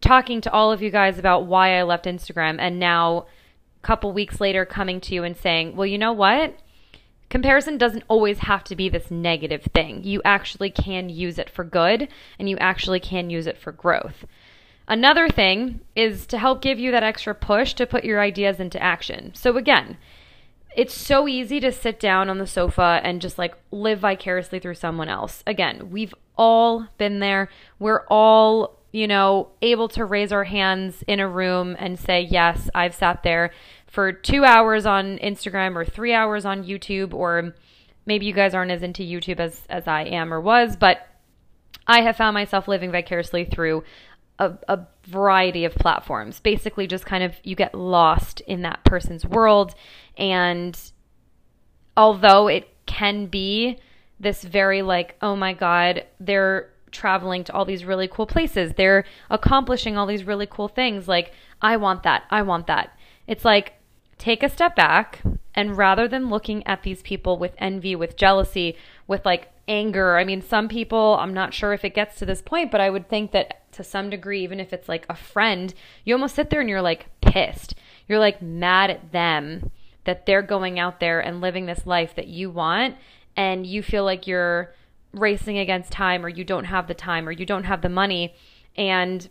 talking 0.02 0.42
to 0.42 0.52
all 0.52 0.72
of 0.72 0.82
you 0.82 0.92
guys 0.92 1.18
about 1.18 1.46
why 1.46 1.80
I 1.80 1.84
left 1.84 2.06
Instagram 2.06 2.58
and 2.60 2.80
now 2.80 3.28
a 3.82 3.88
couple 3.88 4.12
weeks 4.12 4.42
later 4.42 4.66
coming 4.66 5.00
to 5.02 5.16
you 5.16 5.24
and 5.24 5.36
saying, 5.36 5.76
well, 5.76 5.88
you 5.88 5.98
know 5.98 6.14
what? 6.14 6.56
Comparison 7.30 7.78
doesn't 7.78 8.04
always 8.08 8.40
have 8.40 8.64
to 8.66 8.76
be 8.76 8.90
this 8.90 9.12
negative 9.12 9.68
thing. 9.74 10.04
You 10.04 10.22
actually 10.26 10.72
can 10.72 11.10
use 11.10 11.38
it 11.38 11.50
for 11.50 11.64
good 11.64 12.08
and 12.40 12.50
you 12.50 12.58
actually 12.58 13.00
can 13.00 13.30
use 13.30 13.46
it 13.46 13.58
for 13.58 13.72
growth. 13.72 14.26
Another 14.88 15.30
thing 15.30 15.82
is 15.96 16.26
to 16.28 16.40
help 16.40 16.62
give 16.62 16.80
you 16.80 16.90
that 16.92 17.04
extra 17.04 17.36
push 17.36 17.74
to 17.76 17.86
put 17.86 18.04
your 18.04 18.20
ideas 18.20 18.60
into 18.60 18.82
action. 18.82 19.32
So, 19.36 19.56
again, 19.56 19.98
it's 20.76 20.96
so 20.96 21.28
easy 21.28 21.60
to 21.60 21.72
sit 21.72 22.00
down 22.00 22.28
on 22.28 22.40
the 22.40 22.48
sofa 22.48 23.00
and 23.04 23.22
just 23.22 23.38
like 23.38 23.56
live 23.72 24.00
vicariously 24.00 24.60
through 24.60 24.76
someone 24.76 25.08
else. 25.08 25.44
Again, 25.46 25.92
we've 25.92 26.14
all 26.38 26.88
been 26.98 27.20
there. 27.20 27.50
We're 27.78 28.04
all, 28.08 28.80
you 28.92 29.08
know, 29.08 29.50
able 29.62 29.90
to 29.90 30.06
raise 30.06 30.32
our 30.32 30.46
hands 30.46 31.04
in 31.06 31.20
a 31.20 31.30
room 31.30 31.76
and 31.78 32.00
say, 32.00 32.22
Yes, 32.22 32.68
I've 32.74 32.96
sat 32.96 33.22
there 33.22 33.52
for 33.90 34.12
two 34.12 34.44
hours 34.46 34.86
on 34.86 35.18
Instagram 35.18 35.76
or 35.76 35.84
three 35.84 36.14
hours 36.14 36.46
on 36.46 36.64
YouTube, 36.64 37.14
or 37.14 37.54
maybe 38.06 38.26
you 38.26 38.34
guys 38.34 38.54
aren't 38.54 38.72
as 38.72 38.84
into 38.84 39.04
YouTube 39.04 39.40
as, 39.40 39.66
as 39.70 39.88
I 39.88 40.04
am 40.04 40.34
or 40.34 40.40
was, 40.40 40.76
but 40.76 41.08
I 41.88 42.02
have 42.02 42.18
found 42.18 42.36
myself 42.36 42.68
living 42.68 42.92
vicariously 42.92 43.46
through 43.46 43.84
a, 44.38 44.54
a, 44.68 44.80
variety 45.08 45.66
of 45.66 45.74
platforms. 45.74 46.40
Basically, 46.40 46.86
just 46.86 47.04
kind 47.04 47.24
of 47.24 47.34
you 47.44 47.56
get 47.56 47.74
lost 47.74 48.42
in 48.42 48.62
that 48.62 48.84
person's 48.84 49.26
world. 49.26 49.74
And 50.18 50.80
although 51.98 52.48
it 52.48 52.70
can 52.86 53.26
be 53.26 53.80
this 54.20 54.44
very 54.44 54.84
like, 54.84 55.16
oh 55.22 55.36
my 55.36 55.54
God, 55.54 56.06
they're 56.20 56.70
traveling 56.92 57.44
to 57.46 57.54
all 57.54 57.66
these 57.66 57.86
really 57.86 58.08
cool 58.08 58.28
places, 58.28 58.74
they're 58.78 59.04
accomplishing 59.32 59.98
all 59.98 60.06
these 60.06 60.24
really 60.24 60.48
cool 60.48 60.68
things. 60.68 61.08
Like, 61.08 61.34
I 61.62 61.78
want 61.78 62.04
that. 62.04 62.24
I 62.30 62.44
want 62.44 62.68
that. 62.68 62.98
It's 63.26 63.44
like, 63.44 63.74
take 64.20 64.44
a 64.44 64.50
step 64.50 64.76
back 64.76 65.22
and 65.56 65.78
rather 65.78 66.08
than 66.08 66.30
looking 66.30 66.66
at 66.68 66.84
these 66.84 67.02
people 67.02 67.38
with 67.38 67.56
envy, 67.58 67.96
with 67.96 68.16
jealousy, 68.16 68.76
with 69.08 69.26
like 69.26 69.52
anger, 69.68 70.18
I 70.18 70.24
mean, 70.24 70.42
some 70.42 70.68
people, 70.68 71.18
I'm 71.20 71.34
not 71.34 71.54
sure 71.54 71.74
if 71.74 71.84
it 71.84 71.96
gets 71.96 72.20
to 72.20 72.26
this 72.26 72.42
point, 72.42 72.70
but 72.70 72.82
I 72.82 72.90
would 72.90 73.10
think 73.10 73.32
that 73.32 73.72
to 73.74 73.84
some 73.84 74.10
degree, 74.10 74.44
even 74.44 74.60
if 74.60 74.74
it's 74.74 74.90
like 74.90 75.06
a 75.10 75.16
friend, 75.16 75.74
you 76.04 76.14
almost 76.14 76.36
sit 76.36 76.50
there 76.50 76.60
and 76.60 76.70
you're 76.70 76.82
like 76.82 77.08
pissed. 77.22 77.76
You're 78.08 78.20
like 78.20 78.42
mad 78.42 78.90
at 78.90 79.12
them 79.12 79.72
that 80.04 80.26
they're 80.26 80.42
going 80.42 80.80
out 80.80 81.00
there 81.00 81.20
and 81.20 81.42
living 81.42 81.66
this 81.66 81.86
life 81.86 82.16
that 82.16 82.28
you 82.28 82.50
want, 82.50 82.96
and 83.36 83.66
you 83.66 83.82
feel 83.82 84.04
like 84.04 84.28
you're 84.28 84.74
racing 85.14 85.58
against 85.58 85.92
time, 85.92 86.26
or 86.26 86.30
you 86.30 86.44
don't 86.44 86.66
have 86.66 86.88
the 86.88 86.94
time, 86.94 87.28
or 87.28 87.32
you 87.32 87.46
don't 87.46 87.66
have 87.66 87.82
the 87.82 87.90
money. 87.90 88.34
And 88.76 89.30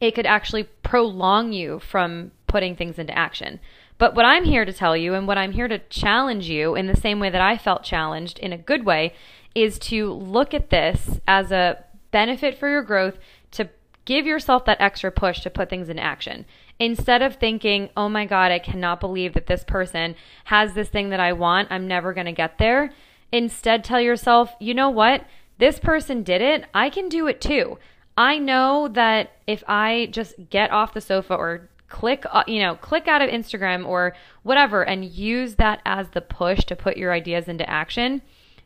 it 0.00 0.14
could 0.14 0.26
actually 0.26 0.64
prolong 0.64 1.52
you 1.52 1.78
from 1.78 2.32
putting 2.46 2.74
things 2.74 2.98
into 2.98 3.16
action. 3.16 3.60
But 4.02 4.16
what 4.16 4.24
I'm 4.24 4.42
here 4.42 4.64
to 4.64 4.72
tell 4.72 4.96
you 4.96 5.14
and 5.14 5.28
what 5.28 5.38
I'm 5.38 5.52
here 5.52 5.68
to 5.68 5.78
challenge 5.78 6.48
you 6.48 6.74
in 6.74 6.88
the 6.88 6.96
same 6.96 7.20
way 7.20 7.30
that 7.30 7.40
I 7.40 7.56
felt 7.56 7.84
challenged 7.84 8.40
in 8.40 8.52
a 8.52 8.58
good 8.58 8.84
way 8.84 9.14
is 9.54 9.78
to 9.78 10.12
look 10.12 10.52
at 10.52 10.70
this 10.70 11.20
as 11.28 11.52
a 11.52 11.84
benefit 12.10 12.58
for 12.58 12.68
your 12.68 12.82
growth 12.82 13.16
to 13.52 13.70
give 14.04 14.26
yourself 14.26 14.64
that 14.64 14.80
extra 14.80 15.12
push 15.12 15.42
to 15.42 15.50
put 15.50 15.70
things 15.70 15.88
in 15.88 16.00
action. 16.00 16.46
Instead 16.80 17.22
of 17.22 17.36
thinking, 17.36 17.90
oh 17.96 18.08
my 18.08 18.26
God, 18.26 18.50
I 18.50 18.58
cannot 18.58 18.98
believe 18.98 19.34
that 19.34 19.46
this 19.46 19.62
person 19.62 20.16
has 20.46 20.74
this 20.74 20.88
thing 20.88 21.10
that 21.10 21.20
I 21.20 21.32
want, 21.32 21.70
I'm 21.70 21.86
never 21.86 22.12
going 22.12 22.26
to 22.26 22.32
get 22.32 22.58
there. 22.58 22.90
Instead, 23.30 23.84
tell 23.84 24.00
yourself, 24.00 24.52
you 24.58 24.74
know 24.74 24.90
what? 24.90 25.24
This 25.58 25.78
person 25.78 26.24
did 26.24 26.42
it. 26.42 26.64
I 26.74 26.90
can 26.90 27.08
do 27.08 27.28
it 27.28 27.40
too. 27.40 27.78
I 28.16 28.40
know 28.40 28.88
that 28.88 29.36
if 29.46 29.62
I 29.68 30.08
just 30.10 30.34
get 30.50 30.72
off 30.72 30.92
the 30.92 31.00
sofa 31.00 31.34
or 31.34 31.68
click 31.92 32.24
uh, 32.32 32.42
you 32.46 32.58
know 32.58 32.74
click 32.76 33.06
out 33.06 33.20
of 33.20 33.28
Instagram 33.28 33.86
or 33.86 34.16
whatever 34.42 34.82
and 34.82 35.04
use 35.04 35.56
that 35.56 35.80
as 35.84 36.08
the 36.10 36.22
push 36.22 36.64
to 36.64 36.74
put 36.74 36.96
your 36.96 37.12
ideas 37.12 37.46
into 37.46 37.68
action 37.68 38.22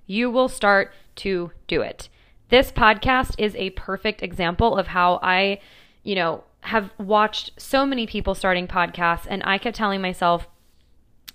you 0.07 0.31
will 0.31 0.49
start 0.49 0.93
to 1.17 1.51
do 1.67 1.83
it. 1.83 2.09
This 2.49 2.71
podcast 2.71 3.35
is 3.39 3.57
a 3.57 3.71
perfect 3.71 4.23
example 4.23 4.77
of 4.77 4.87
how 4.87 5.19
I 5.23 5.59
you 6.05 6.15
know 6.15 6.45
have 6.61 6.91
watched 6.99 7.51
so 7.57 7.85
many 7.85 8.07
people 8.07 8.35
starting 8.35 8.69
podcasts 8.69 9.27
and 9.29 9.43
I 9.45 9.59
kept 9.59 9.77
telling 9.77 10.01
myself 10.01 10.49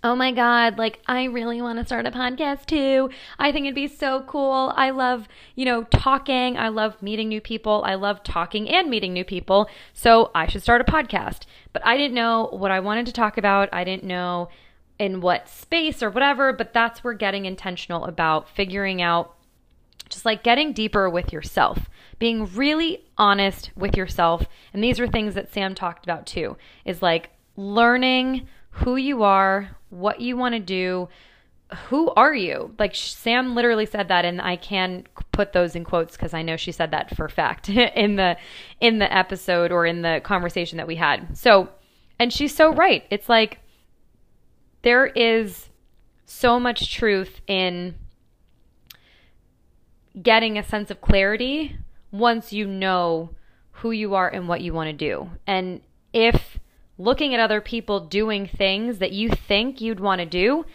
oh 0.04 0.16
my 0.16 0.32
God, 0.32 0.78
like 0.78 1.00
I 1.06 1.26
really 1.26 1.62
want 1.62 1.80
to 1.80 1.86
start 1.86 2.08
a 2.08 2.12
podcast 2.12 2.66
too. 2.66 3.10
I 3.38 3.52
think 3.52 3.66
it'd 3.66 3.76
be 3.76 3.88
so 3.88 4.22
cool. 4.22 4.74
I 4.76 4.90
love, 4.90 5.28
you 5.56 5.66
know, 5.66 5.84
talking. 5.84 6.58
I 6.58 6.70
love 6.70 7.02
meeting 7.02 7.30
new 7.30 7.42
people. 7.42 7.84
I 7.86 7.96
love 7.96 8.24
talking 8.24 8.68
and 8.70 8.90
meeting 8.90 9.14
new 9.14 9.24
people. 9.24 9.70
So 9.94 10.32
I 10.34 10.48
should 10.48 10.64
start 10.64 10.82
a 10.82 10.86
podcast. 10.86 11.42
But 11.72 11.86
I 11.86 11.98
didn't 11.98 12.16
know 12.16 12.50
what 12.52 12.72
I 12.72 12.80
wanted 12.80 13.06
to 13.08 13.14
talk 13.14 13.38
about. 13.38 13.70
I 13.72 13.84
didn't 13.84 14.04
know 14.04 14.50
in 14.98 15.22
what 15.22 15.48
space 15.48 16.02
or 16.02 16.10
whatever, 16.10 16.52
but 16.54 16.74
that's 16.74 17.04
where 17.04 17.14
getting 17.14 17.46
intentional 17.46 18.06
about 18.06 18.50
figuring 18.50 19.02
out 19.02 19.36
just 20.10 20.26
like 20.26 20.44
getting 20.44 20.74
deeper 20.74 21.10
with 21.10 21.32
yourself, 21.32 21.90
being 22.20 22.46
really 22.54 23.04
honest 23.18 23.72
with 23.76 23.96
yourself. 23.96 24.46
And 24.74 24.84
these 24.84 25.00
are 25.00 25.08
things 25.08 25.36
that 25.36 25.54
Sam 25.54 25.74
talked 25.74 26.06
about 26.06 26.26
too, 26.26 26.58
is 26.86 27.02
like 27.02 27.30
learning 27.56 28.48
who 28.72 28.96
you 28.96 29.24
are, 29.24 29.76
what 29.90 30.22
you 30.22 30.38
want 30.38 30.56
to 30.56 30.60
do. 30.60 31.10
Who 31.88 32.10
are 32.12 32.34
you? 32.34 32.76
Like 32.78 32.96
Sam 32.96 33.56
literally 33.56 33.86
said 33.86 34.10
that, 34.10 34.26
and 34.26 34.42
I 34.42 34.58
can 34.58 35.06
put 35.32 35.54
those 35.54 35.76
in 35.76 35.86
quotes 35.86 36.18
because 36.18 36.34
I 36.34 36.42
know 36.42 36.58
she 36.58 36.74
said 36.74 36.92
that 36.92 37.16
for 37.16 37.30
fact 37.30 37.70
in 37.70 38.18
the 38.18 38.38
in 38.82 39.00
the 39.00 39.14
episode 39.14 39.72
or 39.72 39.86
in 39.86 40.02
the 40.02 40.22
conversation 40.24 40.78
that 40.78 40.88
we 40.88 40.96
had. 40.96 41.38
So, 41.38 41.70
and 42.20 42.34
she's 42.34 42.54
so 42.54 42.74
right. 42.74 43.06
It's 43.10 43.30
like 43.30 43.60
there 44.82 45.06
is 45.06 45.70
so 46.26 46.60
much 46.60 46.94
truth 46.94 47.42
in 47.48 47.96
getting 50.22 50.58
a 50.58 50.64
sense 50.64 50.92
of 50.92 51.00
clarity 51.02 51.78
once 52.12 52.52
you 52.52 52.68
know 52.68 53.30
who 53.72 53.92
you 53.92 54.14
are 54.16 54.30
and 54.30 54.48
what 54.48 54.62
you 54.62 54.74
want 54.74 54.88
to 54.88 54.94
do. 54.94 55.30
And 55.48 55.82
if 56.14 56.60
looking 57.02 57.34
at 57.34 57.40
other 57.40 57.62
people 57.62 58.00
doing 58.00 58.48
things 58.48 59.00
that 59.00 59.12
you 59.12 59.30
think 59.30 59.82
you'd 59.82 60.00
want 60.00 60.20
to 60.20 60.26
do, 60.26 60.66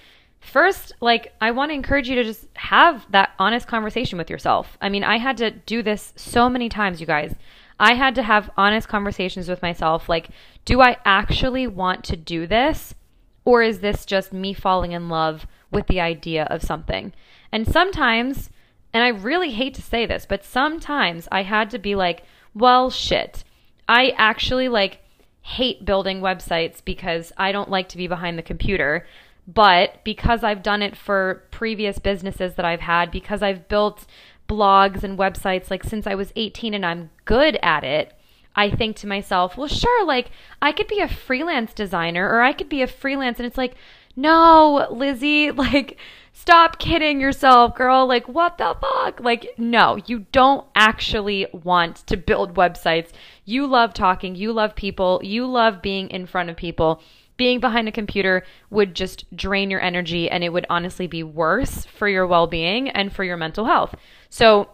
first, 0.40 0.92
like, 1.00 1.33
I 1.40 1.50
want 1.50 1.71
to 1.71 1.75
encourage 1.75 2.09
you 2.09 2.16
to 2.16 2.25
just 2.25 2.47
have 2.54 3.06
that 3.11 3.30
honest 3.38 3.66
conversation 3.66 4.18
with 4.18 4.30
yourself. 4.30 4.76
I 4.80 4.88
mean, 4.88 5.04
I 5.04 5.18
had 5.18 5.37
to 5.38 5.50
do 5.50 5.83
this 5.83 6.12
so 6.16 6.49
many 6.49 6.68
times, 6.68 7.00
you 7.00 7.06
guys. 7.06 7.35
I 7.78 7.95
had 7.95 8.14
to 8.14 8.23
have 8.23 8.50
honest 8.56 8.88
conversations 8.88 9.49
with 9.49 9.62
myself 9.62 10.09
like, 10.09 10.30
do 10.64 10.80
I 10.80 10.97
actually 11.04 11.66
want 11.66 12.04
to 12.04 12.16
do 12.16 12.47
this? 12.47 12.95
Or 13.45 13.62
is 13.62 13.80
this 13.80 14.04
just 14.04 14.33
me 14.33 14.54
falling 14.54 14.92
in 14.92 15.09
love 15.09 15.47
with 15.71 15.87
the 15.87 16.00
idea 16.00 16.45
of 16.45 16.62
something? 16.62 17.12
And 17.52 17.66
sometimes, 17.66 18.50
and 18.92 19.04
I 19.04 19.09
really 19.09 19.50
hate 19.50 19.75
to 19.75 19.83
say 19.83 20.06
this, 20.06 20.26
but 20.26 20.45
sometimes 20.45 21.28
I 21.30 21.42
had 21.42 21.71
to 21.71 21.78
be 21.78 21.95
like, 21.95 22.25
well, 22.54 22.90
shit. 22.90 23.45
I 23.88 24.14
actually 24.16 24.68
like 24.68 24.99
hate 25.47 25.85
building 25.85 26.21
websites 26.21 26.85
because 26.85 27.33
I 27.37 27.53
don't 27.53 27.71
like 27.71 27.88
to 27.91 27.97
be 27.97 28.09
behind 28.09 28.37
the 28.37 28.43
computer. 28.43 29.07
But 29.47 30.03
because 30.03 30.43
I've 30.43 30.65
done 30.65 30.83
it 30.83 30.97
for 30.97 31.45
previous 31.53 32.00
businesses 32.00 32.55
that 32.55 32.65
I've 32.65 32.81
had, 32.81 33.12
because 33.12 33.45
I've 33.45 33.69
built 33.69 34.07
blogs 34.49 35.05
and 35.05 35.17
websites 35.17 35.71
like 35.71 35.85
since 35.85 36.05
I 36.05 36.17
was 36.17 36.33
18 36.35 36.75
and 36.75 36.85
I'm 36.85 37.11
good 37.26 37.61
at 37.62 37.85
it, 37.85 38.12
I 38.57 38.71
think 38.71 38.97
to 38.97 39.07
myself, 39.07 39.57
well, 39.57 39.69
sure, 39.69 40.05
like 40.05 40.33
I 40.61 40.73
could 40.73 40.88
be 40.88 40.99
a 40.99 41.07
freelance 41.07 41.73
designer 41.73 42.29
or 42.29 42.41
I 42.41 42.53
could 42.53 42.69
be 42.69 42.83
a 42.83 42.88
freelance. 42.88 43.38
And 43.38 43.47
it's 43.47 43.59
like, 43.59 43.76
no, 44.17 44.88
Lizzie, 44.91 45.50
like, 45.53 45.97
stop 46.37 46.78
kidding 46.78 47.19
yourself, 47.19 47.75
girl. 47.75 48.07
Like, 48.07 48.28
what 48.28 48.59
the 48.59 48.76
fuck? 48.81 49.21
Like, 49.21 49.55
no, 49.57 49.99
you 50.07 50.26
don't 50.33 50.66
actually 50.76 51.47
want 51.52 52.07
to 52.07 52.16
build 52.16 52.55
websites. 52.55 53.11
You 53.47 53.66
love 53.66 53.95
talking, 53.95 54.37
you 54.37 54.52
love 54.52 54.76
people, 54.76 55.21
you 55.25 55.47
love 55.47 55.81
being 55.81 56.11
in 56.11 56.26
front 56.26 56.50
of 56.50 56.57
people. 56.57 57.00
Being 57.38 57.59
behind 57.59 57.88
a 57.88 57.93
computer 57.93 58.45
would 58.71 58.95
just 58.95 59.25
drain 59.35 59.71
your 59.71 59.81
energy 59.81 60.31
and 60.31 60.45
it 60.45 60.52
would 60.52 60.66
honestly 60.71 61.07
be 61.07 61.23
worse 61.23 61.87
for 61.87 62.09
your 62.09 62.26
well 62.26 62.47
being 62.47 62.90
and 62.90 63.12
for 63.12 63.25
your 63.25 63.37
mental 63.37 63.64
health. 63.64 63.95
So, 64.28 64.69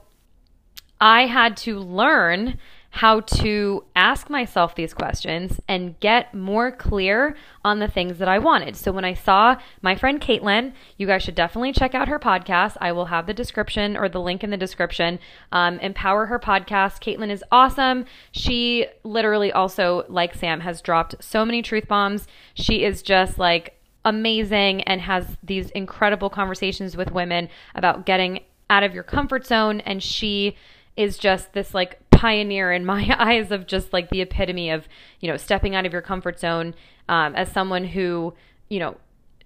I 1.01 1.27
had 1.27 1.57
to 1.59 1.79
learn 1.79 2.59
how 2.95 3.21
to 3.21 3.83
ask 3.97 4.29
myself 4.29 4.75
these 4.75 4.93
questions 4.93 5.59
and 5.67 5.99
get 6.01 6.35
more 6.35 6.71
clear 6.71 7.35
on 7.65 7.79
the 7.79 7.89
things 7.89 8.19
that 8.19 8.29
I 8.29 8.39
wanted. 8.39 8.77
So 8.77 8.93
when 8.93 9.05
I 9.05 9.15
saw 9.15 9.57
my 9.81 9.97
friend 9.97 10.21
Caitlin, 10.21 10.75
you 10.99 11.07
guys 11.07 11.23
should 11.23 11.35
definitely 11.35 11.73
check 11.73 11.95
out 11.95 12.09
her 12.09 12.19
podcast. 12.19 12.77
I 12.83 12.93
will 12.93 13.07
have 13.07 13.27
the 13.27 13.33
description 13.33 13.97
or 13.97 14.11
the 14.11 14.21
link 14.21 14.45
in 14.45 14.51
the 14.51 14.59
description. 14.59 15.19
Um, 15.53 15.79
Empower 15.79 16.27
her 16.27 16.39
podcast. 16.39 17.01
Caitlin 17.01 17.31
is 17.31 17.43
awesome. 17.51 18.05
She 18.31 18.87
literally 19.05 19.51
also, 19.51 20.05
like 20.11 20.35
Sam, 20.35 20.61
has 20.61 20.83
dropped 20.83 21.15
so 21.19 21.47
many 21.47 21.63
truth 21.63 21.89
bombs. 21.89 22.27
She 22.53 22.85
is 22.85 23.01
just 23.01 23.39
like 23.39 23.79
amazing 24.05 24.83
and 24.83 25.01
has 25.01 25.39
these 25.43 25.71
incredible 25.71 26.29
conversations 26.29 26.95
with 26.95 27.11
women 27.11 27.49
about 27.75 28.05
getting 28.05 28.41
out 28.69 28.83
of 28.83 28.93
your 28.93 29.03
comfort 29.03 29.47
zone. 29.47 29.81
And 29.81 30.03
she 30.03 30.57
is 30.95 31.17
just 31.17 31.55
this 31.55 31.73
like 31.73 32.02
pioneer 32.23 32.71
in 32.71 32.87
my 32.87 33.15
eyes 33.19 33.51
of 33.51 33.67
just 33.67 33.93
like 33.93 34.09
the 34.11 34.21
epitome 34.21 34.71
of 34.71 34.87
you 35.19 35.29
know 35.29 35.37
stepping 35.37 35.75
out 35.75 35.85
of 35.85 35.93
your 35.93 36.03
comfort 36.03 36.39
zone 36.39 36.73
um, 37.09 37.35
as 37.35 37.51
someone 37.51 37.85
who 37.85 38.33
you 38.69 38.79
know 38.79 38.97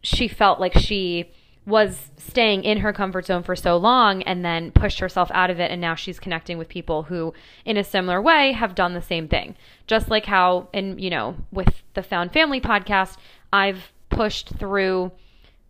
she 0.02 0.28
felt 0.28 0.60
like 0.60 0.74
she 0.74 1.30
was 1.64 2.10
staying 2.18 2.62
in 2.64 2.78
her 2.78 2.92
comfort 2.92 3.24
zone 3.24 3.42
for 3.42 3.56
so 3.56 3.78
long 3.78 4.22
and 4.24 4.44
then 4.44 4.70
pushed 4.70 5.00
herself 5.00 5.30
out 5.32 5.50
of 5.50 5.58
it 5.58 5.70
and 5.70 5.80
now 5.80 5.94
she's 5.94 6.20
connecting 6.20 6.58
with 6.58 6.68
people 6.68 7.04
who 7.04 7.32
in 7.64 7.78
a 7.78 7.82
similar 7.82 8.20
way 8.20 8.52
have 8.52 8.74
done 8.74 8.92
the 8.92 9.02
same 9.02 9.26
thing. 9.26 9.56
Just 9.86 10.10
like 10.10 10.26
how 10.26 10.68
in 10.74 10.98
you 10.98 11.08
know 11.08 11.34
with 11.50 11.82
the 11.94 12.02
found 12.02 12.32
family 12.32 12.60
podcast 12.60 13.16
i've 13.54 13.90
pushed 14.10 14.50
through 14.58 15.10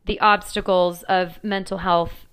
the 0.06 0.18
obstacles 0.18 1.04
of 1.04 1.42
mental 1.44 1.78
health 1.78 2.26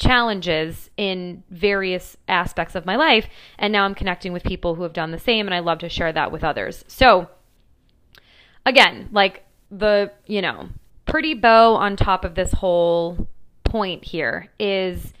challenges 0.00 0.90
in 0.96 1.44
various 1.50 2.16
aspects 2.26 2.74
of 2.74 2.86
my 2.86 2.96
life. 2.96 3.28
And 3.58 3.72
now 3.72 3.84
I'm 3.84 3.94
connecting 3.94 4.32
with 4.32 4.42
people 4.42 4.74
who 4.74 4.82
have 4.82 4.92
done 4.92 5.12
the 5.12 5.18
same, 5.18 5.46
and 5.46 5.54
I 5.54 5.60
love 5.60 5.78
to 5.80 5.88
share 5.88 6.12
that 6.12 6.32
with 6.32 6.42
others. 6.42 6.84
So, 6.88 7.28
again, 8.66 9.08
like 9.12 9.44
the, 9.70 10.10
you 10.26 10.42
know, 10.42 10.70
pretty 11.06 11.34
bow 11.34 11.74
on 11.74 11.96
top 11.96 12.24
of 12.24 12.34
this 12.34 12.52
whole 12.52 13.28
point 13.62 14.04
here 14.04 14.50
is 14.58 15.12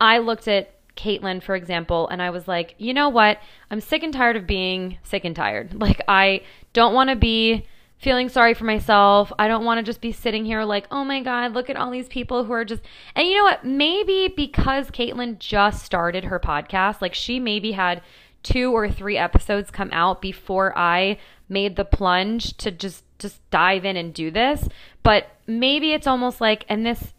I 0.00 0.18
looked 0.18 0.48
at 0.48 0.72
Caitlin, 0.96 1.42
for 1.42 1.54
example, 1.54 2.08
and 2.08 2.20
I 2.20 2.30
was 2.30 2.48
like, 2.48 2.74
you 2.78 2.92
know 2.92 3.08
what? 3.08 3.38
I'm 3.70 3.80
sick 3.80 4.02
and 4.02 4.12
tired 4.12 4.36
of 4.36 4.46
being 4.46 4.98
sick 5.02 5.24
and 5.24 5.36
tired. 5.36 5.74
Like, 5.74 6.02
I 6.08 6.42
don't 6.72 6.94
want 6.94 7.10
to 7.10 7.16
be 7.16 7.66
feeling 8.06 8.28
sorry 8.28 8.54
for 8.54 8.62
myself. 8.62 9.32
I 9.36 9.48
don't 9.48 9.64
want 9.64 9.78
to 9.78 9.82
just 9.82 10.00
be 10.00 10.12
sitting 10.12 10.44
here 10.44 10.62
like, 10.62 10.86
oh 10.92 11.02
my 11.02 11.20
God, 11.20 11.54
look 11.54 11.68
at 11.68 11.76
all 11.76 11.90
these 11.90 12.06
people 12.06 12.44
who 12.44 12.52
are 12.52 12.64
just. 12.64 12.80
And 13.16 13.26
you 13.26 13.36
know 13.36 13.42
what? 13.42 13.64
Maybe 13.64 14.28
because 14.28 14.92
Caitlin 14.92 15.40
just 15.40 15.84
started 15.84 16.22
her 16.22 16.38
podcast, 16.38 17.02
like 17.02 17.14
she 17.14 17.40
maybe 17.40 17.72
had 17.72 18.02
two 18.44 18.70
or 18.72 18.88
three 18.88 19.16
episodes 19.16 19.72
come 19.72 19.90
out 19.90 20.22
before 20.22 20.72
I 20.78 21.18
made 21.48 21.74
the 21.74 21.84
plunge 21.84 22.56
to 22.58 22.70
just 22.70 23.02
just 23.18 23.40
dive 23.50 23.84
in 23.84 23.96
and 23.96 24.14
do 24.14 24.30
this. 24.30 24.68
But 25.02 25.26
maybe 25.48 25.92
it's 25.92 26.06
almost 26.06 26.40
like, 26.40 26.64
and 26.68 26.86
this 26.86 27.12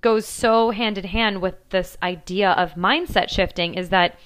goes 0.00 0.26
so 0.26 0.70
hand 0.70 0.98
in 0.98 1.04
hand 1.04 1.42
with 1.42 1.54
this 1.70 1.96
idea 2.02 2.50
of 2.50 2.72
mindset 2.72 3.28
shifting, 3.28 3.74
is 3.74 3.90
that 3.90 4.18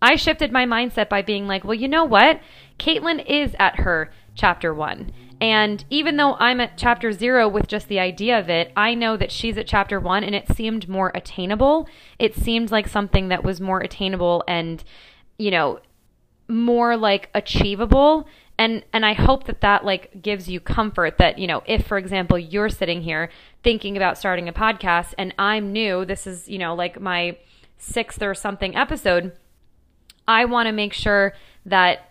I 0.00 0.14
shifted 0.14 0.52
my 0.52 0.66
mindset 0.66 1.08
by 1.08 1.22
being 1.22 1.48
like, 1.48 1.64
well, 1.64 1.74
you 1.74 1.88
know 1.88 2.04
what? 2.04 2.40
Caitlin 2.78 3.26
is 3.26 3.56
at 3.58 3.80
her 3.80 4.12
chapter 4.36 4.72
one. 4.72 5.10
And 5.40 5.84
even 5.88 6.16
though 6.16 6.34
I'm 6.34 6.60
at 6.60 6.76
chapter 6.76 7.12
zero 7.12 7.48
with 7.48 7.68
just 7.68 7.88
the 7.88 8.00
idea 8.00 8.38
of 8.38 8.50
it, 8.50 8.72
I 8.76 8.94
know 8.94 9.16
that 9.16 9.30
she's 9.30 9.56
at 9.56 9.66
chapter 9.66 10.00
one 10.00 10.24
and 10.24 10.34
it 10.34 10.54
seemed 10.54 10.88
more 10.88 11.12
attainable. 11.14 11.88
It 12.18 12.34
seemed 12.34 12.70
like 12.70 12.88
something 12.88 13.28
that 13.28 13.44
was 13.44 13.60
more 13.60 13.80
attainable 13.80 14.42
and, 14.48 14.82
you 15.38 15.50
know, 15.50 15.78
more 16.48 16.96
like 16.96 17.30
achievable 17.34 18.26
and 18.58 18.82
and 18.92 19.06
I 19.06 19.12
hope 19.12 19.44
that 19.44 19.60
that 19.60 19.84
like 19.84 20.20
gives 20.20 20.48
you 20.48 20.60
comfort 20.60 21.18
that 21.18 21.38
you 21.38 21.46
know 21.46 21.62
if 21.66 21.86
for 21.86 21.96
example 21.96 22.38
you're 22.38 22.68
sitting 22.68 23.02
here 23.02 23.30
thinking 23.62 23.96
about 23.96 24.18
starting 24.18 24.48
a 24.48 24.52
podcast 24.52 25.14
and 25.16 25.34
I'm 25.38 25.72
new 25.72 26.04
this 26.04 26.26
is 26.26 26.48
you 26.48 26.58
know 26.58 26.74
like 26.74 27.00
my 27.00 27.36
6th 27.80 28.20
or 28.22 28.34
something 28.34 28.74
episode 28.74 29.32
I 30.26 30.46
want 30.46 30.66
to 30.66 30.72
make 30.72 30.92
sure 30.92 31.34
that 31.66 32.10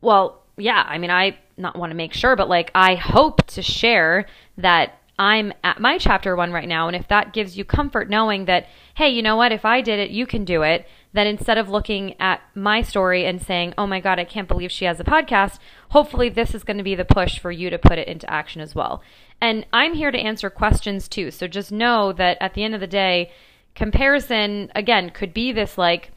well 0.00 0.44
yeah 0.56 0.84
I 0.86 0.98
mean 0.98 1.10
I 1.10 1.38
not 1.58 1.76
want 1.76 1.90
to 1.90 1.96
make 1.96 2.12
sure, 2.12 2.36
but 2.36 2.48
like 2.48 2.70
I 2.74 2.94
hope 2.94 3.46
to 3.48 3.62
share 3.62 4.26
that 4.56 4.98
I'm 5.18 5.52
at 5.64 5.80
my 5.80 5.98
chapter 5.98 6.36
one 6.36 6.52
right 6.52 6.68
now. 6.68 6.86
And 6.86 6.94
if 6.94 7.08
that 7.08 7.32
gives 7.32 7.58
you 7.58 7.64
comfort 7.64 8.08
knowing 8.08 8.44
that, 8.44 8.68
hey, 8.94 9.08
you 9.08 9.20
know 9.20 9.34
what, 9.34 9.50
if 9.50 9.64
I 9.64 9.80
did 9.80 9.98
it, 9.98 10.10
you 10.10 10.26
can 10.26 10.44
do 10.44 10.62
it, 10.62 10.86
then 11.12 11.26
instead 11.26 11.58
of 11.58 11.68
looking 11.68 12.14
at 12.20 12.40
my 12.54 12.82
story 12.82 13.26
and 13.26 13.42
saying, 13.42 13.74
oh 13.76 13.86
my 13.86 13.98
God, 13.98 14.20
I 14.20 14.24
can't 14.24 14.46
believe 14.46 14.70
she 14.70 14.84
has 14.84 15.00
a 15.00 15.04
podcast, 15.04 15.58
hopefully 15.88 16.28
this 16.28 16.54
is 16.54 16.62
going 16.62 16.76
to 16.76 16.84
be 16.84 16.94
the 16.94 17.04
push 17.04 17.40
for 17.40 17.50
you 17.50 17.68
to 17.70 17.78
put 17.78 17.98
it 17.98 18.06
into 18.06 18.30
action 18.30 18.60
as 18.60 18.76
well. 18.76 19.02
And 19.40 19.66
I'm 19.72 19.94
here 19.94 20.12
to 20.12 20.18
answer 20.18 20.50
questions 20.50 21.08
too. 21.08 21.32
So 21.32 21.48
just 21.48 21.72
know 21.72 22.12
that 22.12 22.38
at 22.40 22.54
the 22.54 22.62
end 22.62 22.74
of 22.74 22.80
the 22.80 22.86
day, 22.86 23.32
comparison, 23.74 24.70
again, 24.74 25.10
could 25.10 25.34
be 25.34 25.50
this 25.50 25.76
like 25.76 26.12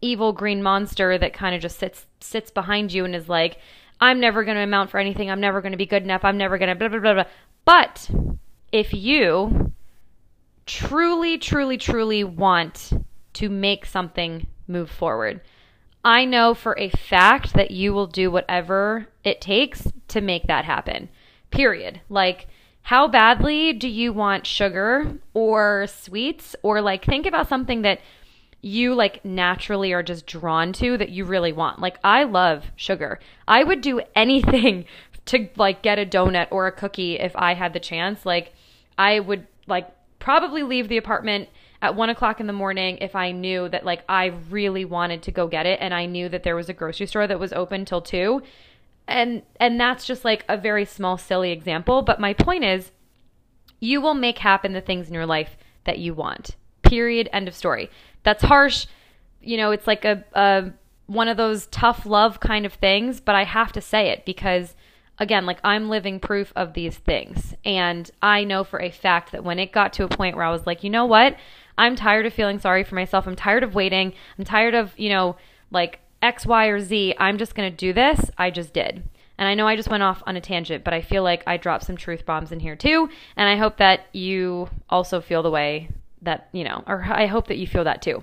evil 0.00 0.32
green 0.32 0.62
monster 0.62 1.18
that 1.18 1.32
kind 1.32 1.54
of 1.54 1.60
just 1.60 1.78
sits 1.78 2.06
sits 2.20 2.50
behind 2.50 2.92
you 2.92 3.04
and 3.04 3.14
is 3.14 3.28
like, 3.28 3.58
I'm 4.00 4.20
never 4.20 4.44
going 4.44 4.56
to 4.56 4.62
amount 4.62 4.90
for 4.90 4.98
anything. 4.98 5.30
I'm 5.30 5.40
never 5.40 5.60
going 5.60 5.72
to 5.72 5.78
be 5.78 5.86
good 5.86 6.02
enough. 6.02 6.24
I'm 6.24 6.38
never 6.38 6.58
going 6.58 6.70
to 6.70 6.74
blah, 6.74 6.88
blah, 6.88 7.00
blah, 7.00 7.14
blah. 7.14 7.24
But 7.64 8.10
if 8.72 8.94
you 8.94 9.72
truly, 10.66 11.36
truly, 11.38 11.76
truly 11.76 12.24
want 12.24 12.92
to 13.34 13.48
make 13.48 13.84
something 13.84 14.46
move 14.66 14.90
forward, 14.90 15.40
I 16.04 16.24
know 16.24 16.54
for 16.54 16.78
a 16.78 16.88
fact 16.88 17.52
that 17.54 17.70
you 17.70 17.92
will 17.92 18.06
do 18.06 18.30
whatever 18.30 19.08
it 19.22 19.40
takes 19.40 19.86
to 20.08 20.20
make 20.20 20.46
that 20.46 20.64
happen. 20.64 21.10
Period. 21.50 22.00
Like, 22.08 22.48
how 22.82 23.06
badly 23.06 23.74
do 23.74 23.88
you 23.88 24.12
want 24.12 24.46
sugar 24.46 25.18
or 25.34 25.86
sweets? 25.88 26.56
Or, 26.62 26.80
like, 26.80 27.04
think 27.04 27.26
about 27.26 27.48
something 27.48 27.82
that 27.82 28.00
you 28.62 28.94
like 28.94 29.24
naturally 29.24 29.92
are 29.92 30.02
just 30.02 30.26
drawn 30.26 30.72
to 30.74 30.96
that 30.98 31.10
you 31.10 31.24
really 31.24 31.52
want. 31.52 31.78
Like 31.78 31.98
I 32.04 32.24
love 32.24 32.70
sugar. 32.76 33.18
I 33.48 33.64
would 33.64 33.80
do 33.80 34.00
anything 34.14 34.84
to 35.26 35.48
like 35.56 35.82
get 35.82 35.98
a 35.98 36.06
donut 36.06 36.48
or 36.50 36.66
a 36.66 36.72
cookie 36.72 37.18
if 37.18 37.34
I 37.36 37.54
had 37.54 37.72
the 37.72 37.80
chance. 37.80 38.26
Like 38.26 38.52
I 38.98 39.20
would 39.20 39.46
like 39.66 39.88
probably 40.18 40.62
leave 40.62 40.88
the 40.88 40.98
apartment 40.98 41.48
at 41.82 41.94
one 41.94 42.10
o'clock 42.10 42.40
in 42.40 42.46
the 42.46 42.52
morning 42.52 42.98
if 42.98 43.16
I 43.16 43.32
knew 43.32 43.68
that 43.70 43.84
like 43.84 44.02
I 44.08 44.26
really 44.50 44.84
wanted 44.84 45.22
to 45.22 45.30
go 45.30 45.46
get 45.46 45.64
it 45.64 45.78
and 45.80 45.94
I 45.94 46.04
knew 46.06 46.28
that 46.28 46.42
there 46.42 46.56
was 46.56 46.68
a 46.68 46.74
grocery 46.74 47.06
store 47.06 47.26
that 47.26 47.40
was 47.40 47.52
open 47.52 47.84
till 47.84 48.02
two. 48.02 48.42
And 49.08 49.42
and 49.58 49.80
that's 49.80 50.06
just 50.06 50.24
like 50.24 50.44
a 50.48 50.58
very 50.58 50.84
small 50.84 51.16
silly 51.16 51.50
example, 51.50 52.02
but 52.02 52.20
my 52.20 52.34
point 52.34 52.64
is 52.64 52.92
you 53.80 54.02
will 54.02 54.14
make 54.14 54.38
happen 54.38 54.74
the 54.74 54.82
things 54.82 55.08
in 55.08 55.14
your 55.14 55.26
life 55.26 55.56
that 55.84 55.98
you 55.98 56.12
want. 56.12 56.56
Period. 56.90 57.28
End 57.32 57.48
of 57.48 57.54
story 57.54 57.90
that's 58.22 58.42
harsh. 58.42 58.86
You 59.40 59.56
know, 59.56 59.70
it's 59.70 59.86
like 59.86 60.04
a, 60.04 60.24
a 60.34 60.72
one 61.06 61.28
of 61.28 61.36
those 61.36 61.66
tough 61.66 62.06
love 62.06 62.40
kind 62.40 62.66
of 62.66 62.74
things, 62.74 63.20
but 63.20 63.34
I 63.34 63.44
have 63.44 63.72
to 63.72 63.80
say 63.80 64.10
it 64.10 64.24
because 64.24 64.74
again, 65.18 65.44
like 65.44 65.58
I'm 65.64 65.88
living 65.88 66.20
proof 66.20 66.52
of 66.56 66.74
these 66.74 66.96
things. 66.96 67.54
And 67.64 68.10
I 68.22 68.44
know 68.44 68.64
for 68.64 68.80
a 68.80 68.90
fact 68.90 69.32
that 69.32 69.44
when 69.44 69.58
it 69.58 69.72
got 69.72 69.92
to 69.94 70.04
a 70.04 70.08
point 70.08 70.36
where 70.36 70.44
I 70.44 70.50
was 70.50 70.66
like, 70.66 70.84
you 70.84 70.90
know 70.90 71.06
what? 71.06 71.36
I'm 71.76 71.96
tired 71.96 72.26
of 72.26 72.34
feeling 72.34 72.58
sorry 72.58 72.84
for 72.84 72.94
myself. 72.94 73.26
I'm 73.26 73.36
tired 73.36 73.62
of 73.62 73.74
waiting. 73.74 74.12
I'm 74.38 74.44
tired 74.44 74.74
of, 74.74 74.98
you 74.98 75.08
know, 75.08 75.36
like 75.70 76.00
X, 76.22 76.46
Y, 76.46 76.66
or 76.66 76.80
Z. 76.80 77.14
I'm 77.18 77.38
just 77.38 77.54
going 77.54 77.70
to 77.70 77.76
do 77.76 77.92
this. 77.92 78.30
I 78.36 78.50
just 78.50 78.72
did. 78.72 79.02
And 79.38 79.48
I 79.48 79.54
know 79.54 79.66
I 79.66 79.76
just 79.76 79.88
went 79.88 80.02
off 80.02 80.22
on 80.26 80.36
a 80.36 80.40
tangent, 80.40 80.84
but 80.84 80.92
I 80.92 81.00
feel 81.00 81.22
like 81.22 81.42
I 81.46 81.56
dropped 81.56 81.84
some 81.84 81.96
truth 81.96 82.26
bombs 82.26 82.52
in 82.52 82.60
here 82.60 82.76
too. 82.76 83.08
And 83.36 83.48
I 83.48 83.56
hope 83.56 83.78
that 83.78 84.06
you 84.12 84.68
also 84.90 85.22
feel 85.22 85.42
the 85.42 85.50
way 85.50 85.88
that, 86.22 86.48
you 86.52 86.64
know, 86.64 86.82
or 86.86 87.04
I 87.04 87.26
hope 87.26 87.48
that 87.48 87.58
you 87.58 87.66
feel 87.66 87.84
that 87.84 88.02
too. 88.02 88.22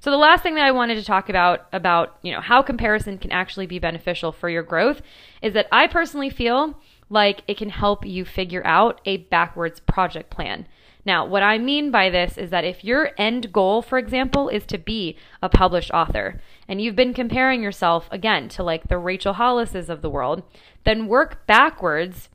So 0.00 0.10
the 0.10 0.16
last 0.16 0.42
thing 0.42 0.54
that 0.54 0.64
I 0.64 0.72
wanted 0.72 0.96
to 0.96 1.04
talk 1.04 1.28
about 1.28 1.66
about, 1.72 2.18
you 2.22 2.32
know, 2.32 2.40
how 2.40 2.62
comparison 2.62 3.18
can 3.18 3.32
actually 3.32 3.66
be 3.66 3.78
beneficial 3.78 4.32
for 4.32 4.48
your 4.48 4.62
growth 4.62 5.02
is 5.42 5.54
that 5.54 5.68
I 5.72 5.86
personally 5.86 6.30
feel 6.30 6.80
like 7.10 7.42
it 7.48 7.56
can 7.56 7.70
help 7.70 8.06
you 8.06 8.24
figure 8.24 8.64
out 8.66 9.00
a 9.04 9.18
backwards 9.18 9.80
project 9.80 10.30
plan. 10.30 10.66
Now, 11.04 11.24
what 11.24 11.42
I 11.42 11.58
mean 11.58 11.90
by 11.90 12.10
this 12.10 12.36
is 12.36 12.50
that 12.50 12.64
if 12.64 12.84
your 12.84 13.12
end 13.16 13.52
goal, 13.52 13.80
for 13.80 13.98
example, 13.98 14.48
is 14.48 14.66
to 14.66 14.78
be 14.78 15.16
a 15.42 15.48
published 15.48 15.90
author, 15.90 16.40
and 16.68 16.82
you've 16.82 16.96
been 16.96 17.14
comparing 17.14 17.62
yourself 17.62 18.08
again 18.10 18.48
to 18.50 18.62
like 18.62 18.88
the 18.88 18.98
Rachel 18.98 19.34
Hollises 19.34 19.88
of 19.88 20.02
the 20.02 20.10
world, 20.10 20.42
then 20.84 21.06
work 21.06 21.46
backwards 21.46 22.28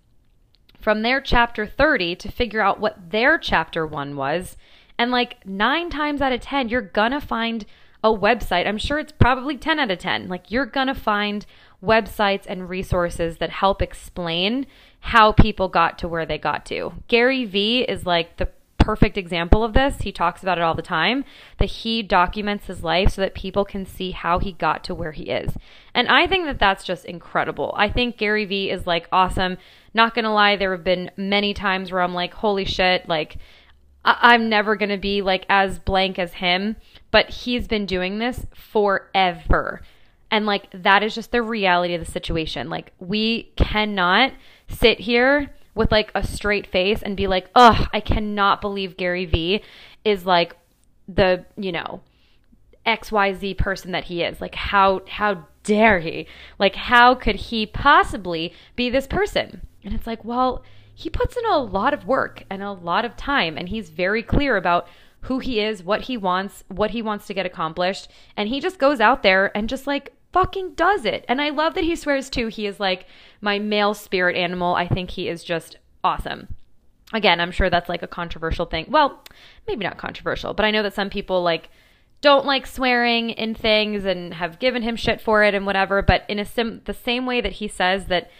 from 0.81 1.01
their 1.01 1.21
chapter 1.21 1.67
30 1.67 2.15
to 2.15 2.31
figure 2.31 2.61
out 2.61 2.79
what 2.79 3.11
their 3.11 3.37
chapter 3.37 3.85
1 3.85 4.15
was. 4.15 4.57
And 4.97 5.11
like 5.11 5.45
9 5.45 5.89
times 5.89 6.21
out 6.21 6.33
of 6.33 6.41
10, 6.41 6.69
you're 6.69 6.81
going 6.81 7.11
to 7.11 7.21
find 7.21 7.65
a 8.03 8.09
website. 8.09 8.67
I'm 8.67 8.77
sure 8.77 8.99
it's 8.99 9.11
probably 9.11 9.57
10 9.57 9.79
out 9.79 9.91
of 9.91 9.99
10. 9.99 10.27
Like 10.27 10.51
you're 10.51 10.65
going 10.65 10.87
to 10.87 10.95
find 10.95 11.45
websites 11.83 12.45
and 12.47 12.69
resources 12.69 13.37
that 13.37 13.49
help 13.49 13.81
explain 13.81 14.65
how 14.99 15.31
people 15.31 15.67
got 15.67 15.97
to 15.99 16.07
where 16.07 16.25
they 16.25 16.37
got 16.37 16.65
to. 16.65 16.93
Gary 17.07 17.45
Vee 17.45 17.81
is 17.81 18.05
like 18.05 18.37
the 18.37 18.49
perfect 18.77 19.17
example 19.17 19.63
of 19.63 19.73
this. 19.73 20.01
He 20.01 20.11
talks 20.11 20.41
about 20.41 20.57
it 20.57 20.61
all 20.61 20.75
the 20.75 20.81
time 20.81 21.23
that 21.57 21.69
he 21.69 22.03
documents 22.03 22.67
his 22.67 22.83
life 22.83 23.11
so 23.11 23.21
that 23.21 23.33
people 23.33 23.63
can 23.63 23.85
see 23.85 24.11
how 24.11 24.39
he 24.39 24.51
got 24.51 24.83
to 24.85 24.95
where 24.95 25.13
he 25.13 25.23
is. 25.23 25.53
And 25.93 26.09
I 26.09 26.27
think 26.27 26.45
that 26.45 26.59
that's 26.59 26.83
just 26.83 27.05
incredible. 27.05 27.73
I 27.77 27.89
think 27.89 28.17
Gary 28.17 28.45
Vee 28.45 28.69
is 28.69 28.85
like 28.85 29.07
awesome. 29.11 29.57
Not 29.93 30.13
gonna 30.13 30.33
lie, 30.33 30.57
there 30.57 30.71
have 30.71 30.83
been 30.83 31.11
many 31.15 31.53
times 31.53 31.91
where 31.91 32.01
I'm 32.01 32.13
like, 32.13 32.33
holy 32.33 32.65
shit, 32.65 33.07
like, 33.07 33.37
I- 34.05 34.17
I'm 34.21 34.49
never 34.49 34.75
gonna 34.75 34.97
be 34.97 35.21
like 35.21 35.45
as 35.49 35.79
blank 35.79 36.19
as 36.19 36.33
him, 36.33 36.75
but 37.11 37.29
he's 37.29 37.67
been 37.67 37.85
doing 37.85 38.19
this 38.19 38.45
forever. 38.53 39.81
And 40.31 40.45
like, 40.45 40.67
that 40.73 41.03
is 41.03 41.13
just 41.13 41.31
the 41.31 41.41
reality 41.43 41.93
of 41.93 42.03
the 42.03 42.11
situation. 42.11 42.69
Like, 42.69 42.91
we 42.99 43.51
cannot 43.55 44.33
sit 44.67 44.99
here 44.99 45.53
with 45.75 45.91
like 45.91 46.11
a 46.15 46.25
straight 46.25 46.67
face 46.67 47.01
and 47.01 47.15
be 47.17 47.27
like, 47.27 47.49
ugh, 47.55 47.87
I 47.93 47.99
cannot 47.99 48.61
believe 48.61 48.97
Gary 48.97 49.25
Vee 49.25 49.63
is 50.03 50.25
like 50.25 50.55
the, 51.07 51.45
you 51.55 51.71
know, 51.71 52.01
XYZ 52.85 53.57
person 53.57 53.91
that 53.91 54.05
he 54.05 54.23
is. 54.23 54.41
Like 54.41 54.55
how 54.55 55.01
how 55.07 55.45
dare 55.63 55.99
he? 55.99 56.27
Like 56.59 56.75
how 56.75 57.15
could 57.15 57.35
he 57.35 57.65
possibly 57.65 58.53
be 58.75 58.89
this 58.89 59.07
person? 59.07 59.61
And 59.83 59.93
it's 59.93 60.07
like, 60.07 60.23
well, 60.23 60.63
he 60.93 61.09
puts 61.09 61.35
in 61.35 61.45
a 61.45 61.57
lot 61.57 61.93
of 61.93 62.05
work 62.05 62.43
and 62.49 62.61
a 62.61 62.71
lot 62.71 63.05
of 63.05 63.15
time 63.15 63.57
and 63.57 63.69
he's 63.69 63.89
very 63.89 64.23
clear 64.23 64.57
about 64.57 64.87
who 65.21 65.39
he 65.39 65.59
is, 65.59 65.83
what 65.83 66.01
he 66.01 66.17
wants, 66.17 66.63
what 66.67 66.91
he 66.91 67.01
wants 67.01 67.27
to 67.27 67.33
get 67.33 67.45
accomplished, 67.45 68.09
and 68.35 68.49
he 68.49 68.59
just 68.59 68.77
goes 68.77 68.99
out 68.99 69.23
there 69.23 69.55
and 69.55 69.69
just 69.69 69.87
like 69.87 70.13
fucking 70.33 70.73
does 70.73 71.05
it. 71.05 71.23
And 71.29 71.41
I 71.41 71.49
love 71.49 71.75
that 71.75 71.83
he 71.83 71.95
swears 71.95 72.29
too. 72.29 72.47
He 72.47 72.65
is 72.65 72.79
like 72.79 73.05
my 73.39 73.59
male 73.59 73.93
spirit 73.93 74.35
animal. 74.35 74.75
I 74.75 74.87
think 74.87 75.11
he 75.11 75.29
is 75.29 75.43
just 75.43 75.77
awesome. 76.03 76.53
Again, 77.13 77.39
I'm 77.39 77.51
sure 77.51 77.69
that's 77.69 77.89
like 77.89 78.03
a 78.03 78.07
controversial 78.07 78.65
thing. 78.65 78.87
Well, 78.89 79.23
maybe 79.67 79.85
not 79.85 79.97
controversial, 79.97 80.53
but 80.53 80.65
I 80.65 80.71
know 80.71 80.83
that 80.83 80.95
some 80.95 81.09
people 81.09 81.43
like 81.43 81.69
don't 82.21 82.45
like 82.45 82.65
swearing 82.65 83.29
in 83.29 83.53
things 83.53 84.05
and 84.05 84.33
have 84.33 84.59
given 84.59 84.81
him 84.81 84.95
shit 84.95 85.21
for 85.21 85.43
it 85.43 85.53
and 85.53 85.65
whatever, 85.65 86.01
but 86.01 86.23
in 86.27 86.39
a 86.39 86.45
sim 86.45 86.81
the 86.85 86.93
same 86.93 87.25
way 87.25 87.39
that 87.39 87.53
he 87.53 87.67
says 87.67 88.07
that 88.07 88.31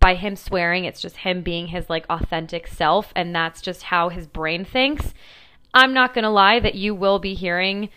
by 0.00 0.14
him 0.14 0.36
swearing, 0.36 0.84
it's 0.84 1.00
just 1.00 1.18
him 1.18 1.42
being 1.42 1.68
his 1.68 1.90
like 1.90 2.06
authentic 2.08 2.66
self 2.66 3.12
and 3.16 3.34
that's 3.34 3.60
just 3.60 3.84
how 3.84 4.08
his 4.08 4.26
brain 4.26 4.64
thinks. 4.64 5.14
I'm 5.74 5.92
not 5.92 6.14
going 6.14 6.24
to 6.24 6.30
lie 6.30 6.60
that 6.60 6.74
you 6.74 6.94
will 6.94 7.18
be 7.18 7.34
hearing 7.34 7.90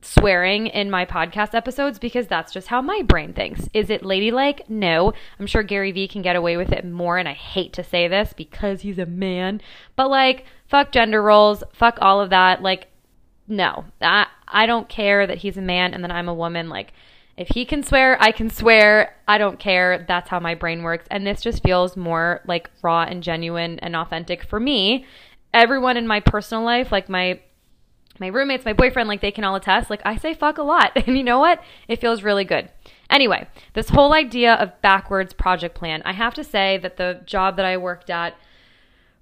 swearing 0.00 0.68
in 0.68 0.90
my 0.90 1.04
podcast 1.04 1.54
episodes 1.54 1.98
because 1.98 2.26
that's 2.28 2.52
just 2.52 2.68
how 2.68 2.80
my 2.80 3.02
brain 3.02 3.32
thinks. 3.32 3.68
Is 3.74 3.90
it 3.90 4.04
ladylike? 4.04 4.68
No. 4.68 5.12
I'm 5.38 5.46
sure 5.46 5.62
Gary 5.62 5.92
Vee 5.92 6.08
can 6.08 6.22
get 6.22 6.36
away 6.36 6.56
with 6.56 6.72
it 6.72 6.84
more, 6.84 7.18
and 7.18 7.28
I 7.28 7.32
hate 7.32 7.72
to 7.74 7.84
say 7.84 8.06
this 8.08 8.32
because 8.32 8.82
he's 8.82 8.98
a 8.98 9.06
man, 9.06 9.60
but 9.96 10.08
like, 10.08 10.44
fuck 10.68 10.92
gender 10.92 11.22
roles, 11.22 11.64
fuck 11.72 11.98
all 12.00 12.20
of 12.20 12.30
that. 12.30 12.62
Like, 12.62 12.88
no, 13.48 13.86
I, 14.00 14.26
I 14.46 14.66
don't 14.66 14.88
care 14.88 15.26
that 15.26 15.38
he's 15.38 15.56
a 15.56 15.62
man 15.62 15.94
and 15.94 16.04
that 16.04 16.12
I'm 16.12 16.28
a 16.28 16.34
woman. 16.34 16.68
Like, 16.68 16.92
if 17.38 17.48
he 17.54 17.64
can 17.64 17.84
swear, 17.84 18.20
I 18.20 18.32
can 18.32 18.50
swear. 18.50 19.14
I 19.28 19.38
don't 19.38 19.60
care. 19.60 20.04
That's 20.08 20.28
how 20.28 20.40
my 20.40 20.56
brain 20.56 20.82
works. 20.82 21.06
And 21.08 21.24
this 21.24 21.40
just 21.40 21.62
feels 21.62 21.96
more 21.96 22.42
like 22.46 22.68
raw 22.82 23.02
and 23.04 23.22
genuine 23.22 23.78
and 23.78 23.94
authentic 23.94 24.42
for 24.42 24.58
me. 24.58 25.06
Everyone 25.54 25.96
in 25.96 26.06
my 26.06 26.18
personal 26.18 26.64
life, 26.64 26.90
like 26.90 27.08
my 27.08 27.40
my 28.18 28.26
roommates, 28.26 28.64
my 28.64 28.72
boyfriend, 28.72 29.08
like 29.08 29.20
they 29.20 29.30
can 29.30 29.44
all 29.44 29.54
attest. 29.54 29.88
Like 29.88 30.02
I 30.04 30.16
say 30.16 30.34
fuck 30.34 30.58
a 30.58 30.62
lot. 30.62 30.90
And 31.06 31.16
you 31.16 31.22
know 31.22 31.38
what? 31.38 31.62
It 31.86 32.00
feels 32.00 32.24
really 32.24 32.44
good. 32.44 32.70
Anyway, 33.08 33.46
this 33.72 33.90
whole 33.90 34.12
idea 34.12 34.54
of 34.54 34.82
backwards 34.82 35.32
project 35.32 35.76
plan, 35.76 36.02
I 36.04 36.14
have 36.14 36.34
to 36.34 36.44
say 36.44 36.76
that 36.78 36.96
the 36.96 37.20
job 37.24 37.56
that 37.56 37.64
I 37.64 37.76
worked 37.76 38.10
at 38.10 38.34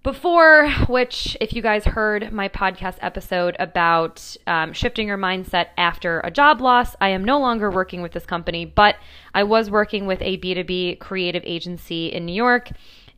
before, 0.06 0.70
which, 0.86 1.36
if 1.40 1.52
you 1.52 1.60
guys 1.60 1.84
heard 1.84 2.32
my 2.32 2.48
podcast 2.48 2.96
episode 3.00 3.56
about 3.58 4.36
um, 4.46 4.72
shifting 4.72 5.08
your 5.08 5.18
mindset 5.18 5.66
after 5.76 6.20
a 6.20 6.30
job 6.30 6.60
loss, 6.60 6.94
I 7.00 7.08
am 7.08 7.24
no 7.24 7.40
longer 7.40 7.72
working 7.72 8.02
with 8.02 8.12
this 8.12 8.24
company, 8.24 8.64
but 8.64 8.94
I 9.34 9.42
was 9.42 9.68
working 9.68 10.06
with 10.06 10.22
a 10.22 10.38
B2B 10.38 11.00
creative 11.00 11.42
agency 11.44 12.06
in 12.06 12.24
New 12.24 12.36
York. 12.36 12.70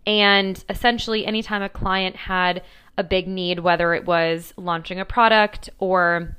And 0.06 0.64
essentially, 0.70 1.26
anytime 1.26 1.60
a 1.60 1.68
client 1.68 2.16
had 2.16 2.62
a 2.96 3.04
big 3.04 3.28
need, 3.28 3.58
whether 3.58 3.92
it 3.92 4.06
was 4.06 4.54
launching 4.56 4.98
a 4.98 5.04
product 5.04 5.68
or 5.78 6.38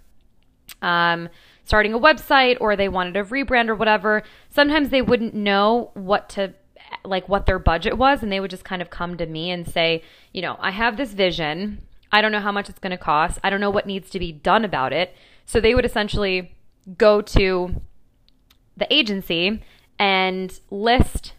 um, 0.82 1.30
starting 1.64 1.94
a 1.94 2.00
website 2.00 2.58
or 2.60 2.76
they 2.76 2.90
wanted 2.90 3.16
a 3.18 3.24
rebrand 3.24 3.70
or 3.70 3.76
whatever, 3.76 4.24
sometimes 4.50 4.90
they 4.90 5.04
wouldn't 5.04 5.36
know 5.36 5.92
what 5.94 6.28
to 6.30 6.56
like 7.04 7.30
what 7.30 7.46
their 7.46 7.60
budget 7.60 7.98
was 7.98 8.24
and 8.24 8.32
they 8.32 8.40
would 8.40 8.52
just 8.52 8.66
kind 8.66 8.82
of 8.82 8.90
come 8.90 9.18
to 9.18 9.26
me 9.26 9.52
and 9.52 9.68
say, 9.68 10.04
you 10.34 10.42
know, 10.42 10.58
I 10.60 10.72
have 10.72 10.98
this 10.98 11.14
vision. 11.14 11.86
I 12.12 12.22
don't 12.22 12.32
know 12.32 12.40
how 12.40 12.52
much 12.52 12.70
it's 12.70 12.80
going 12.80 12.92
to 12.92 12.98
cost. 12.98 13.40
I 13.44 13.50
don't 13.50 13.62
know 13.62 13.70
what 13.70 13.86
needs 13.86 14.10
to 14.12 14.20
be 14.20 14.32
done 14.32 14.66
about 14.66 14.94
it. 14.94 15.16
So 15.46 15.60
they 15.60 15.76
would 15.76 15.86
essentially 15.86 16.56
go 16.98 17.22
to 17.22 17.82
the 18.78 18.92
agency 18.94 19.62
and 20.00 20.60
list 20.72 21.34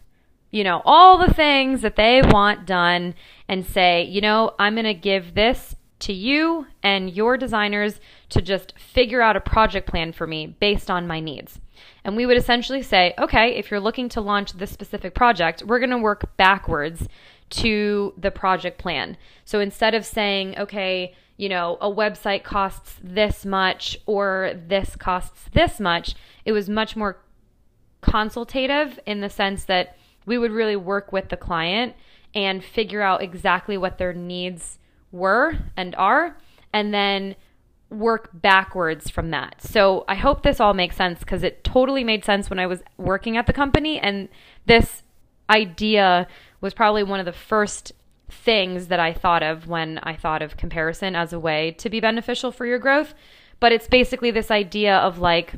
you 0.51 0.65
know, 0.65 0.81
all 0.85 1.17
the 1.17 1.33
things 1.33 1.81
that 1.81 1.95
they 1.95 2.21
want 2.21 2.65
done 2.65 3.15
and 3.47 3.65
say, 3.65 4.03
you 4.03 4.19
know, 4.19 4.53
I'm 4.59 4.75
going 4.75 4.83
to 4.83 4.93
give 4.93 5.33
this 5.33 5.75
to 5.99 6.13
you 6.13 6.67
and 6.83 7.09
your 7.09 7.37
designers 7.37 7.99
to 8.31 8.41
just 8.41 8.73
figure 8.77 9.21
out 9.21 9.35
a 9.35 9.41
project 9.41 9.87
plan 9.87 10.11
for 10.11 10.25
me 10.25 10.47
based 10.47 10.89
on 10.89 11.07
my 11.07 11.19
needs. 11.19 11.59
And 12.03 12.15
we 12.15 12.25
would 12.25 12.37
essentially 12.37 12.81
say, 12.81 13.13
okay, 13.17 13.55
if 13.55 13.69
you're 13.69 13.79
looking 13.79 14.09
to 14.09 14.21
launch 14.21 14.53
this 14.53 14.71
specific 14.71 15.13
project, 15.13 15.63
we're 15.65 15.79
going 15.79 15.91
to 15.91 15.97
work 15.97 16.35
backwards 16.37 17.07
to 17.49 18.13
the 18.17 18.31
project 18.31 18.77
plan. 18.77 19.17
So 19.45 19.59
instead 19.59 19.93
of 19.93 20.05
saying, 20.05 20.57
okay, 20.57 21.13
you 21.37 21.49
know, 21.49 21.77
a 21.81 21.91
website 21.91 22.43
costs 22.43 22.95
this 23.03 23.45
much 23.45 23.97
or 24.05 24.53
this 24.67 24.95
costs 24.95 25.49
this 25.53 25.79
much, 25.79 26.15
it 26.45 26.51
was 26.51 26.69
much 26.69 26.95
more 26.95 27.21
consultative 28.01 28.99
in 29.05 29.21
the 29.21 29.29
sense 29.29 29.65
that 29.65 29.97
we 30.25 30.37
would 30.37 30.51
really 30.51 30.75
work 30.75 31.11
with 31.11 31.29
the 31.29 31.37
client 31.37 31.95
and 32.33 32.63
figure 32.63 33.01
out 33.01 33.21
exactly 33.21 33.77
what 33.77 33.97
their 33.97 34.13
needs 34.13 34.79
were 35.11 35.57
and 35.75 35.93
are, 35.95 36.37
and 36.71 36.93
then 36.93 37.35
work 37.91 38.29
backwards 38.33 39.09
from 39.09 39.29
that. 39.31 39.61
So 39.61 40.05
I 40.07 40.15
hope 40.15 40.41
this 40.41 40.59
all 40.59 40.73
makes 40.73 40.95
sense 40.95 41.19
because 41.19 41.43
it 41.43 41.63
totally 41.63 42.03
made 42.03 42.25
sense 42.25 42.49
when 42.49 42.57
I 42.57 42.65
was 42.65 42.81
working 42.97 43.37
at 43.37 43.45
the 43.45 43.53
company. 43.53 43.99
And 43.99 44.29
this 44.65 45.03
idea 45.49 46.27
was 46.61 46.73
probably 46.73 47.03
one 47.03 47.19
of 47.19 47.25
the 47.25 47.33
first 47.33 47.91
things 48.29 48.87
that 48.87 48.99
I 48.99 49.11
thought 49.11 49.43
of 49.43 49.67
when 49.67 49.99
I 50.03 50.15
thought 50.15 50.41
of 50.41 50.55
comparison 50.55 51.15
as 51.15 51.33
a 51.33 51.39
way 51.39 51.71
to 51.79 51.89
be 51.89 51.99
beneficial 51.99 52.51
for 52.51 52.65
your 52.65 52.79
growth. 52.79 53.13
But 53.59 53.73
it's 53.73 53.87
basically 53.87 54.31
this 54.31 54.49
idea 54.49 54.97
of 54.97 55.19
like, 55.19 55.55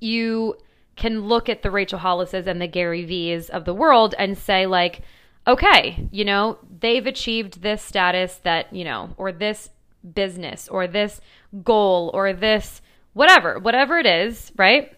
you 0.00 0.56
can 0.94 1.22
look 1.22 1.48
at 1.48 1.62
the 1.62 1.70
Rachel 1.70 1.98
Hollises 1.98 2.46
and 2.46 2.62
the 2.62 2.68
Gary 2.68 3.04
Vee's 3.04 3.50
of 3.50 3.64
the 3.64 3.74
world 3.74 4.14
and 4.18 4.38
say, 4.38 4.66
like, 4.66 5.02
okay, 5.46 6.08
you 6.10 6.24
know, 6.24 6.58
they've 6.80 7.06
achieved 7.06 7.62
this 7.62 7.82
status 7.82 8.36
that, 8.44 8.72
you 8.72 8.84
know, 8.84 9.10
or 9.16 9.32
this 9.32 9.70
business 10.14 10.68
or 10.68 10.86
this 10.86 11.20
goal 11.62 12.10
or 12.14 12.32
this 12.32 12.80
whatever, 13.12 13.58
whatever 13.58 13.98
it 13.98 14.06
is, 14.06 14.52
right? 14.56 14.92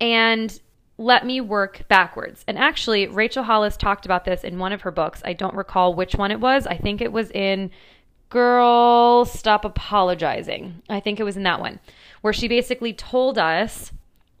And 0.00 0.60
let 0.98 1.24
me 1.24 1.40
work 1.40 1.86
backwards. 1.88 2.44
And 2.46 2.58
actually, 2.58 3.06
Rachel 3.06 3.44
Hollis 3.44 3.76
talked 3.76 4.04
about 4.04 4.24
this 4.24 4.44
in 4.44 4.58
one 4.58 4.72
of 4.72 4.82
her 4.82 4.90
books. 4.90 5.22
I 5.24 5.32
don't 5.32 5.54
recall 5.54 5.94
which 5.94 6.14
one 6.14 6.30
it 6.30 6.40
was. 6.40 6.66
I 6.66 6.76
think 6.76 7.00
it 7.00 7.12
was 7.12 7.30
in 7.30 7.70
Girl 8.28 9.24
Stop 9.24 9.64
Apologizing. 9.64 10.82
I 10.88 11.00
think 11.00 11.18
it 11.18 11.24
was 11.24 11.36
in 11.36 11.42
that 11.44 11.60
one, 11.60 11.80
where 12.20 12.32
she 12.32 12.48
basically 12.48 12.92
told 12.92 13.38
us 13.38 13.92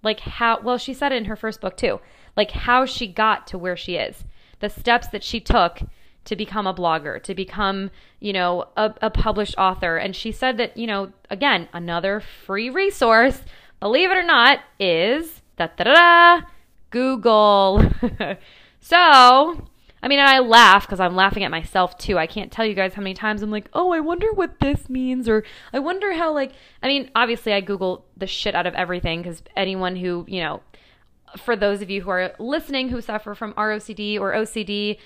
like 0.02 0.20
how 0.20 0.60
well 0.60 0.78
she 0.78 0.94
said 0.94 1.12
it 1.12 1.16
in 1.16 1.24
her 1.26 1.36
first 1.36 1.60
book 1.60 1.76
too 1.76 2.00
like 2.36 2.50
how 2.50 2.86
she 2.86 3.06
got 3.06 3.46
to 3.48 3.58
where 3.58 3.76
she 3.76 3.96
is 3.96 4.24
the 4.60 4.68
steps 4.68 5.08
that 5.08 5.24
she 5.24 5.40
took 5.40 5.80
to 6.24 6.36
become 6.36 6.66
a 6.66 6.74
blogger 6.74 7.22
to 7.22 7.34
become 7.34 7.90
you 8.20 8.32
know 8.32 8.66
a, 8.76 8.94
a 9.02 9.10
published 9.10 9.54
author 9.56 9.96
and 9.96 10.14
she 10.14 10.30
said 10.30 10.56
that 10.56 10.76
you 10.76 10.86
know 10.86 11.12
again 11.30 11.68
another 11.72 12.20
free 12.20 12.70
resource 12.70 13.42
believe 13.80 14.10
it 14.10 14.16
or 14.16 14.22
not 14.22 14.60
is 14.78 15.40
da 15.56 15.68
da 15.76 15.84
da, 15.84 16.46
google 16.90 17.82
so 18.80 19.66
I 20.02 20.08
mean, 20.08 20.18
and 20.18 20.28
I 20.28 20.38
laugh 20.38 20.86
because 20.86 21.00
I'm 21.00 21.14
laughing 21.14 21.44
at 21.44 21.50
myself 21.50 21.98
too. 21.98 22.16
I 22.16 22.26
can't 22.26 22.50
tell 22.50 22.64
you 22.64 22.74
guys 22.74 22.94
how 22.94 23.02
many 23.02 23.14
times 23.14 23.42
I'm 23.42 23.50
like, 23.50 23.68
oh, 23.74 23.92
I 23.92 24.00
wonder 24.00 24.28
what 24.32 24.58
this 24.60 24.88
means, 24.88 25.28
or 25.28 25.44
I 25.72 25.78
wonder 25.78 26.14
how, 26.14 26.32
like, 26.32 26.52
I 26.82 26.86
mean, 26.86 27.10
obviously 27.14 27.52
I 27.52 27.60
Google 27.60 28.06
the 28.16 28.26
shit 28.26 28.54
out 28.54 28.66
of 28.66 28.74
everything 28.74 29.20
because 29.20 29.42
anyone 29.56 29.96
who, 29.96 30.24
you 30.26 30.40
know, 30.40 30.62
for 31.36 31.54
those 31.54 31.82
of 31.82 31.90
you 31.90 32.02
who 32.02 32.10
are 32.10 32.32
listening 32.38 32.88
who 32.88 33.00
suffer 33.00 33.34
from 33.34 33.52
ROCD 33.54 34.18
or 34.18 34.32
OCD, 34.32 34.98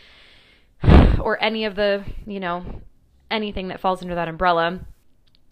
or 1.20 1.42
any 1.42 1.64
of 1.64 1.76
the, 1.76 2.04
you 2.26 2.40
know, 2.40 2.82
anything 3.30 3.68
that 3.68 3.80
falls 3.80 4.02
under 4.02 4.14
that 4.14 4.28
umbrella. 4.28 4.80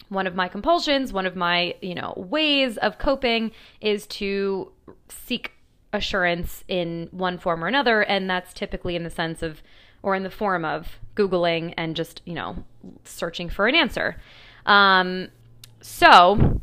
One 0.09 0.27
of 0.27 0.35
my 0.35 0.47
compulsions, 0.47 1.11
one 1.11 1.25
of 1.25 1.35
my, 1.35 1.75
you 1.81 1.95
know, 1.95 2.13
ways 2.15 2.77
of 2.77 2.97
coping 2.97 3.51
is 3.81 4.05
to 4.07 4.71
seek 5.09 5.51
assurance 5.91 6.63
in 6.67 7.07
one 7.11 7.37
form 7.37 7.63
or 7.63 7.67
another, 7.67 8.01
and 8.01 8.29
that's 8.29 8.53
typically 8.53 8.95
in 8.95 9.03
the 9.03 9.09
sense 9.09 9.41
of 9.41 9.61
or 10.01 10.15
in 10.15 10.23
the 10.23 10.29
form 10.29 10.65
of 10.65 10.99
Googling 11.15 11.73
and 11.77 11.95
just, 11.95 12.21
you 12.25 12.33
know, 12.33 12.63
searching 13.05 13.49
for 13.49 13.67
an 13.67 13.75
answer. 13.75 14.17
Um, 14.65 15.29
so 15.81 16.61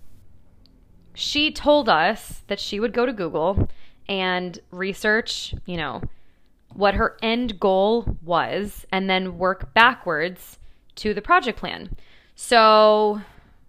she 1.14 1.50
told 1.50 1.88
us 1.88 2.42
that 2.48 2.60
she 2.60 2.78
would 2.78 2.92
go 2.92 3.06
to 3.06 3.12
Google 3.12 3.68
and 4.08 4.58
research, 4.70 5.54
you 5.64 5.76
know, 5.76 6.02
what 6.72 6.94
her 6.94 7.16
end 7.22 7.58
goal 7.60 8.16
was 8.22 8.86
and 8.92 9.08
then 9.08 9.38
work 9.38 9.74
backwards 9.74 10.58
to 10.96 11.14
the 11.14 11.22
project 11.22 11.58
plan. 11.58 11.96
So, 12.34 13.20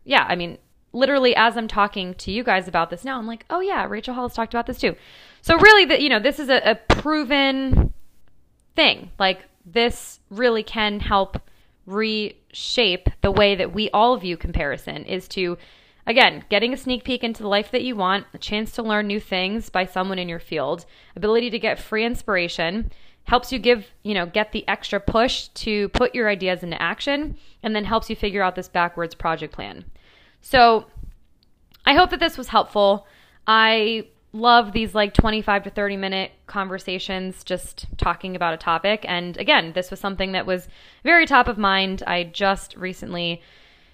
yeah, 0.03 0.25
I 0.27 0.35
mean, 0.35 0.57
literally 0.93 1.35
as 1.35 1.57
I'm 1.57 1.67
talking 1.67 2.13
to 2.15 2.31
you 2.31 2.43
guys 2.43 2.67
about 2.67 2.89
this 2.89 3.03
now, 3.03 3.17
I'm 3.17 3.27
like, 3.27 3.45
oh 3.49 3.59
yeah, 3.59 3.85
Rachel 3.85 4.13
Hollis 4.13 4.31
has 4.31 4.35
talked 4.35 4.53
about 4.53 4.67
this 4.67 4.79
too. 4.79 4.95
So 5.41 5.57
really, 5.57 5.85
that 5.85 6.01
you 6.01 6.09
know, 6.09 6.19
this 6.19 6.39
is 6.39 6.49
a, 6.49 6.71
a 6.71 6.75
proven 6.75 7.93
thing. 8.75 9.11
Like 9.19 9.45
this 9.65 10.19
really 10.29 10.63
can 10.63 10.99
help 10.99 11.41
reshape 11.85 13.09
the 13.21 13.31
way 13.31 13.55
that 13.55 13.73
we 13.73 13.89
all 13.91 14.17
view 14.17 14.37
comparison. 14.37 15.05
Is 15.05 15.27
to 15.29 15.57
Again, 16.07 16.43
getting 16.49 16.73
a 16.73 16.77
sneak 16.77 17.03
peek 17.03 17.23
into 17.23 17.43
the 17.43 17.49
life 17.49 17.71
that 17.71 17.83
you 17.83 17.95
want, 17.95 18.25
a 18.33 18.37
chance 18.37 18.71
to 18.73 18.83
learn 18.83 19.07
new 19.07 19.19
things 19.19 19.69
by 19.69 19.85
someone 19.85 20.19
in 20.19 20.29
your 20.29 20.39
field, 20.39 20.85
ability 21.15 21.49
to 21.51 21.59
get 21.59 21.79
free 21.79 22.03
inspiration, 22.05 22.91
helps 23.25 23.51
you 23.51 23.59
give, 23.59 23.91
you 24.03 24.13
know, 24.13 24.25
get 24.25 24.51
the 24.51 24.67
extra 24.67 24.99
push 24.99 25.47
to 25.49 25.89
put 25.89 26.15
your 26.15 26.27
ideas 26.27 26.63
into 26.63 26.81
action, 26.81 27.37
and 27.61 27.75
then 27.75 27.85
helps 27.85 28.09
you 28.09 28.15
figure 28.15 28.41
out 28.41 28.55
this 28.55 28.67
backwards 28.67 29.13
project 29.13 29.53
plan. 29.53 29.85
So, 30.41 30.87
I 31.85 31.93
hope 31.93 32.09
that 32.11 32.19
this 32.19 32.37
was 32.37 32.47
helpful. 32.47 33.07
I 33.47 34.07
love 34.33 34.71
these 34.71 34.95
like 34.95 35.13
25 35.13 35.63
to 35.63 35.69
30 35.69 35.97
minute 35.97 36.31
conversations 36.47 37.43
just 37.43 37.85
talking 37.97 38.35
about 38.35 38.53
a 38.53 38.57
topic. 38.57 39.05
And 39.07 39.37
again, 39.37 39.73
this 39.73 39.91
was 39.91 39.99
something 39.99 40.31
that 40.31 40.45
was 40.45 40.67
very 41.03 41.25
top 41.25 41.47
of 41.47 41.57
mind. 41.57 42.03
I 42.07 42.23
just 42.23 42.75
recently 42.77 43.41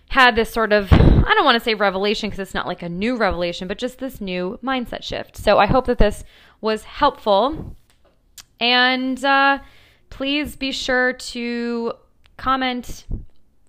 had 0.09 0.35
this 0.35 0.51
sort 0.51 0.71
of, 0.71 0.91
I 0.91 1.33
don't 1.33 1.45
want 1.45 1.57
to 1.57 1.63
say 1.63 1.73
revelation 1.73 2.29
because 2.29 2.39
it's 2.39 2.53
not 2.53 2.67
like 2.67 2.81
a 2.81 2.89
new 2.89 3.17
revelation, 3.17 3.67
but 3.67 3.77
just 3.77 3.99
this 3.99 4.21
new 4.21 4.57
mindset 4.63 5.03
shift. 5.03 5.37
So 5.37 5.57
I 5.57 5.65
hope 5.65 5.85
that 5.87 5.97
this 5.97 6.23
was 6.61 6.83
helpful. 6.83 7.75
And 8.59 9.23
uh, 9.23 9.59
please 10.09 10.55
be 10.55 10.71
sure 10.71 11.13
to 11.13 11.93
comment 12.37 13.05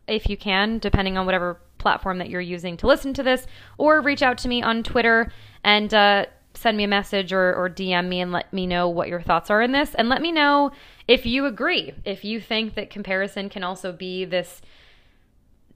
if 0.07 0.31
you 0.31 0.37
can, 0.37 0.79
depending 0.79 1.19
on 1.19 1.27
whatever 1.27 1.61
platform 1.79 2.19
that 2.19 2.31
you're 2.31 2.41
using 2.41 2.77
to 2.77 2.87
listen 2.87 3.15
to 3.15 3.23
this, 3.23 3.47
or 3.77 4.01
reach 4.01 4.23
out 4.23 4.39
to 4.39 4.49
me 4.49 4.63
on 4.63 4.83
Twitter 4.83 5.33
and 5.65 5.93
uh, 5.93 6.27
send 6.55 6.77
me 6.77 6.85
a 6.85 6.89
message 6.89 7.33
or, 7.33 7.55
or 7.55 7.69
DM 7.69 8.09
me 8.09 8.21
and 8.21 8.33
let 8.33 8.53
me 8.53 8.67
know 8.67 8.89
what 8.89 9.09
your 9.09 9.21
thoughts 9.21 9.51
are 9.51 9.63
in 9.63 9.73
this. 9.73 9.95
And 9.95 10.09
let 10.09 10.23
me 10.23 10.33
know 10.33 10.73
if 11.07 11.27
you 11.27 11.47
agree, 11.47 11.93
if 12.05 12.25
you 12.25 12.41
think 12.41 12.75
that 12.75 12.91
comparison 12.91 13.49
can 13.49 13.65
also 13.65 13.93
be 13.93 14.25
this 14.25 14.61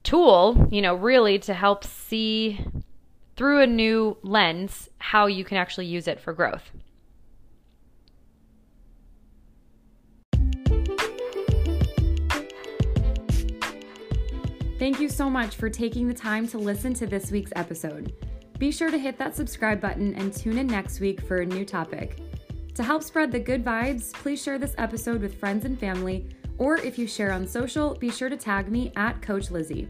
tool, 0.03 0.67
you 0.69 0.81
know, 0.81 0.95
really 0.95 1.39
to 1.39 1.53
help 1.53 1.83
see 1.83 2.59
through 3.35 3.61
a 3.61 3.67
new 3.67 4.17
lens 4.21 4.89
how 4.99 5.25
you 5.25 5.43
can 5.43 5.57
actually 5.57 5.87
use 5.87 6.07
it 6.07 6.19
for 6.19 6.33
growth. 6.33 6.71
Thank 14.79 14.99
you 14.99 15.07
so 15.07 15.29
much 15.29 15.55
for 15.55 15.69
taking 15.69 16.09
the 16.09 16.13
time 16.13 16.45
to 16.49 16.57
listen 16.57 16.93
to 16.95 17.07
this 17.07 17.31
week's 17.31 17.53
episode. 17.55 18.13
Be 18.59 18.69
sure 18.69 18.91
to 18.91 18.97
hit 18.97 19.17
that 19.17 19.33
subscribe 19.33 19.79
button 19.79 20.13
and 20.15 20.33
tune 20.33 20.57
in 20.57 20.67
next 20.67 20.99
week 20.99 21.21
for 21.21 21.37
a 21.37 21.45
new 21.45 21.63
topic. 21.63 22.17
To 22.75 22.83
help 22.83 23.01
spread 23.03 23.31
the 23.31 23.39
good 23.39 23.63
vibes, 23.63 24.11
please 24.11 24.43
share 24.43 24.57
this 24.57 24.75
episode 24.77 25.21
with 25.21 25.39
friends 25.39 25.63
and 25.63 25.79
family, 25.79 26.27
or 26.63 26.77
if 26.77 26.97
you 26.97 27.07
share 27.07 27.33
on 27.33 27.45
social, 27.45 27.93
be 27.95 28.09
sure 28.09 28.29
to 28.29 28.37
tag 28.37 28.71
me 28.71 28.93
at 28.95 29.21
Coach 29.21 29.51
Lizzie. 29.51 29.89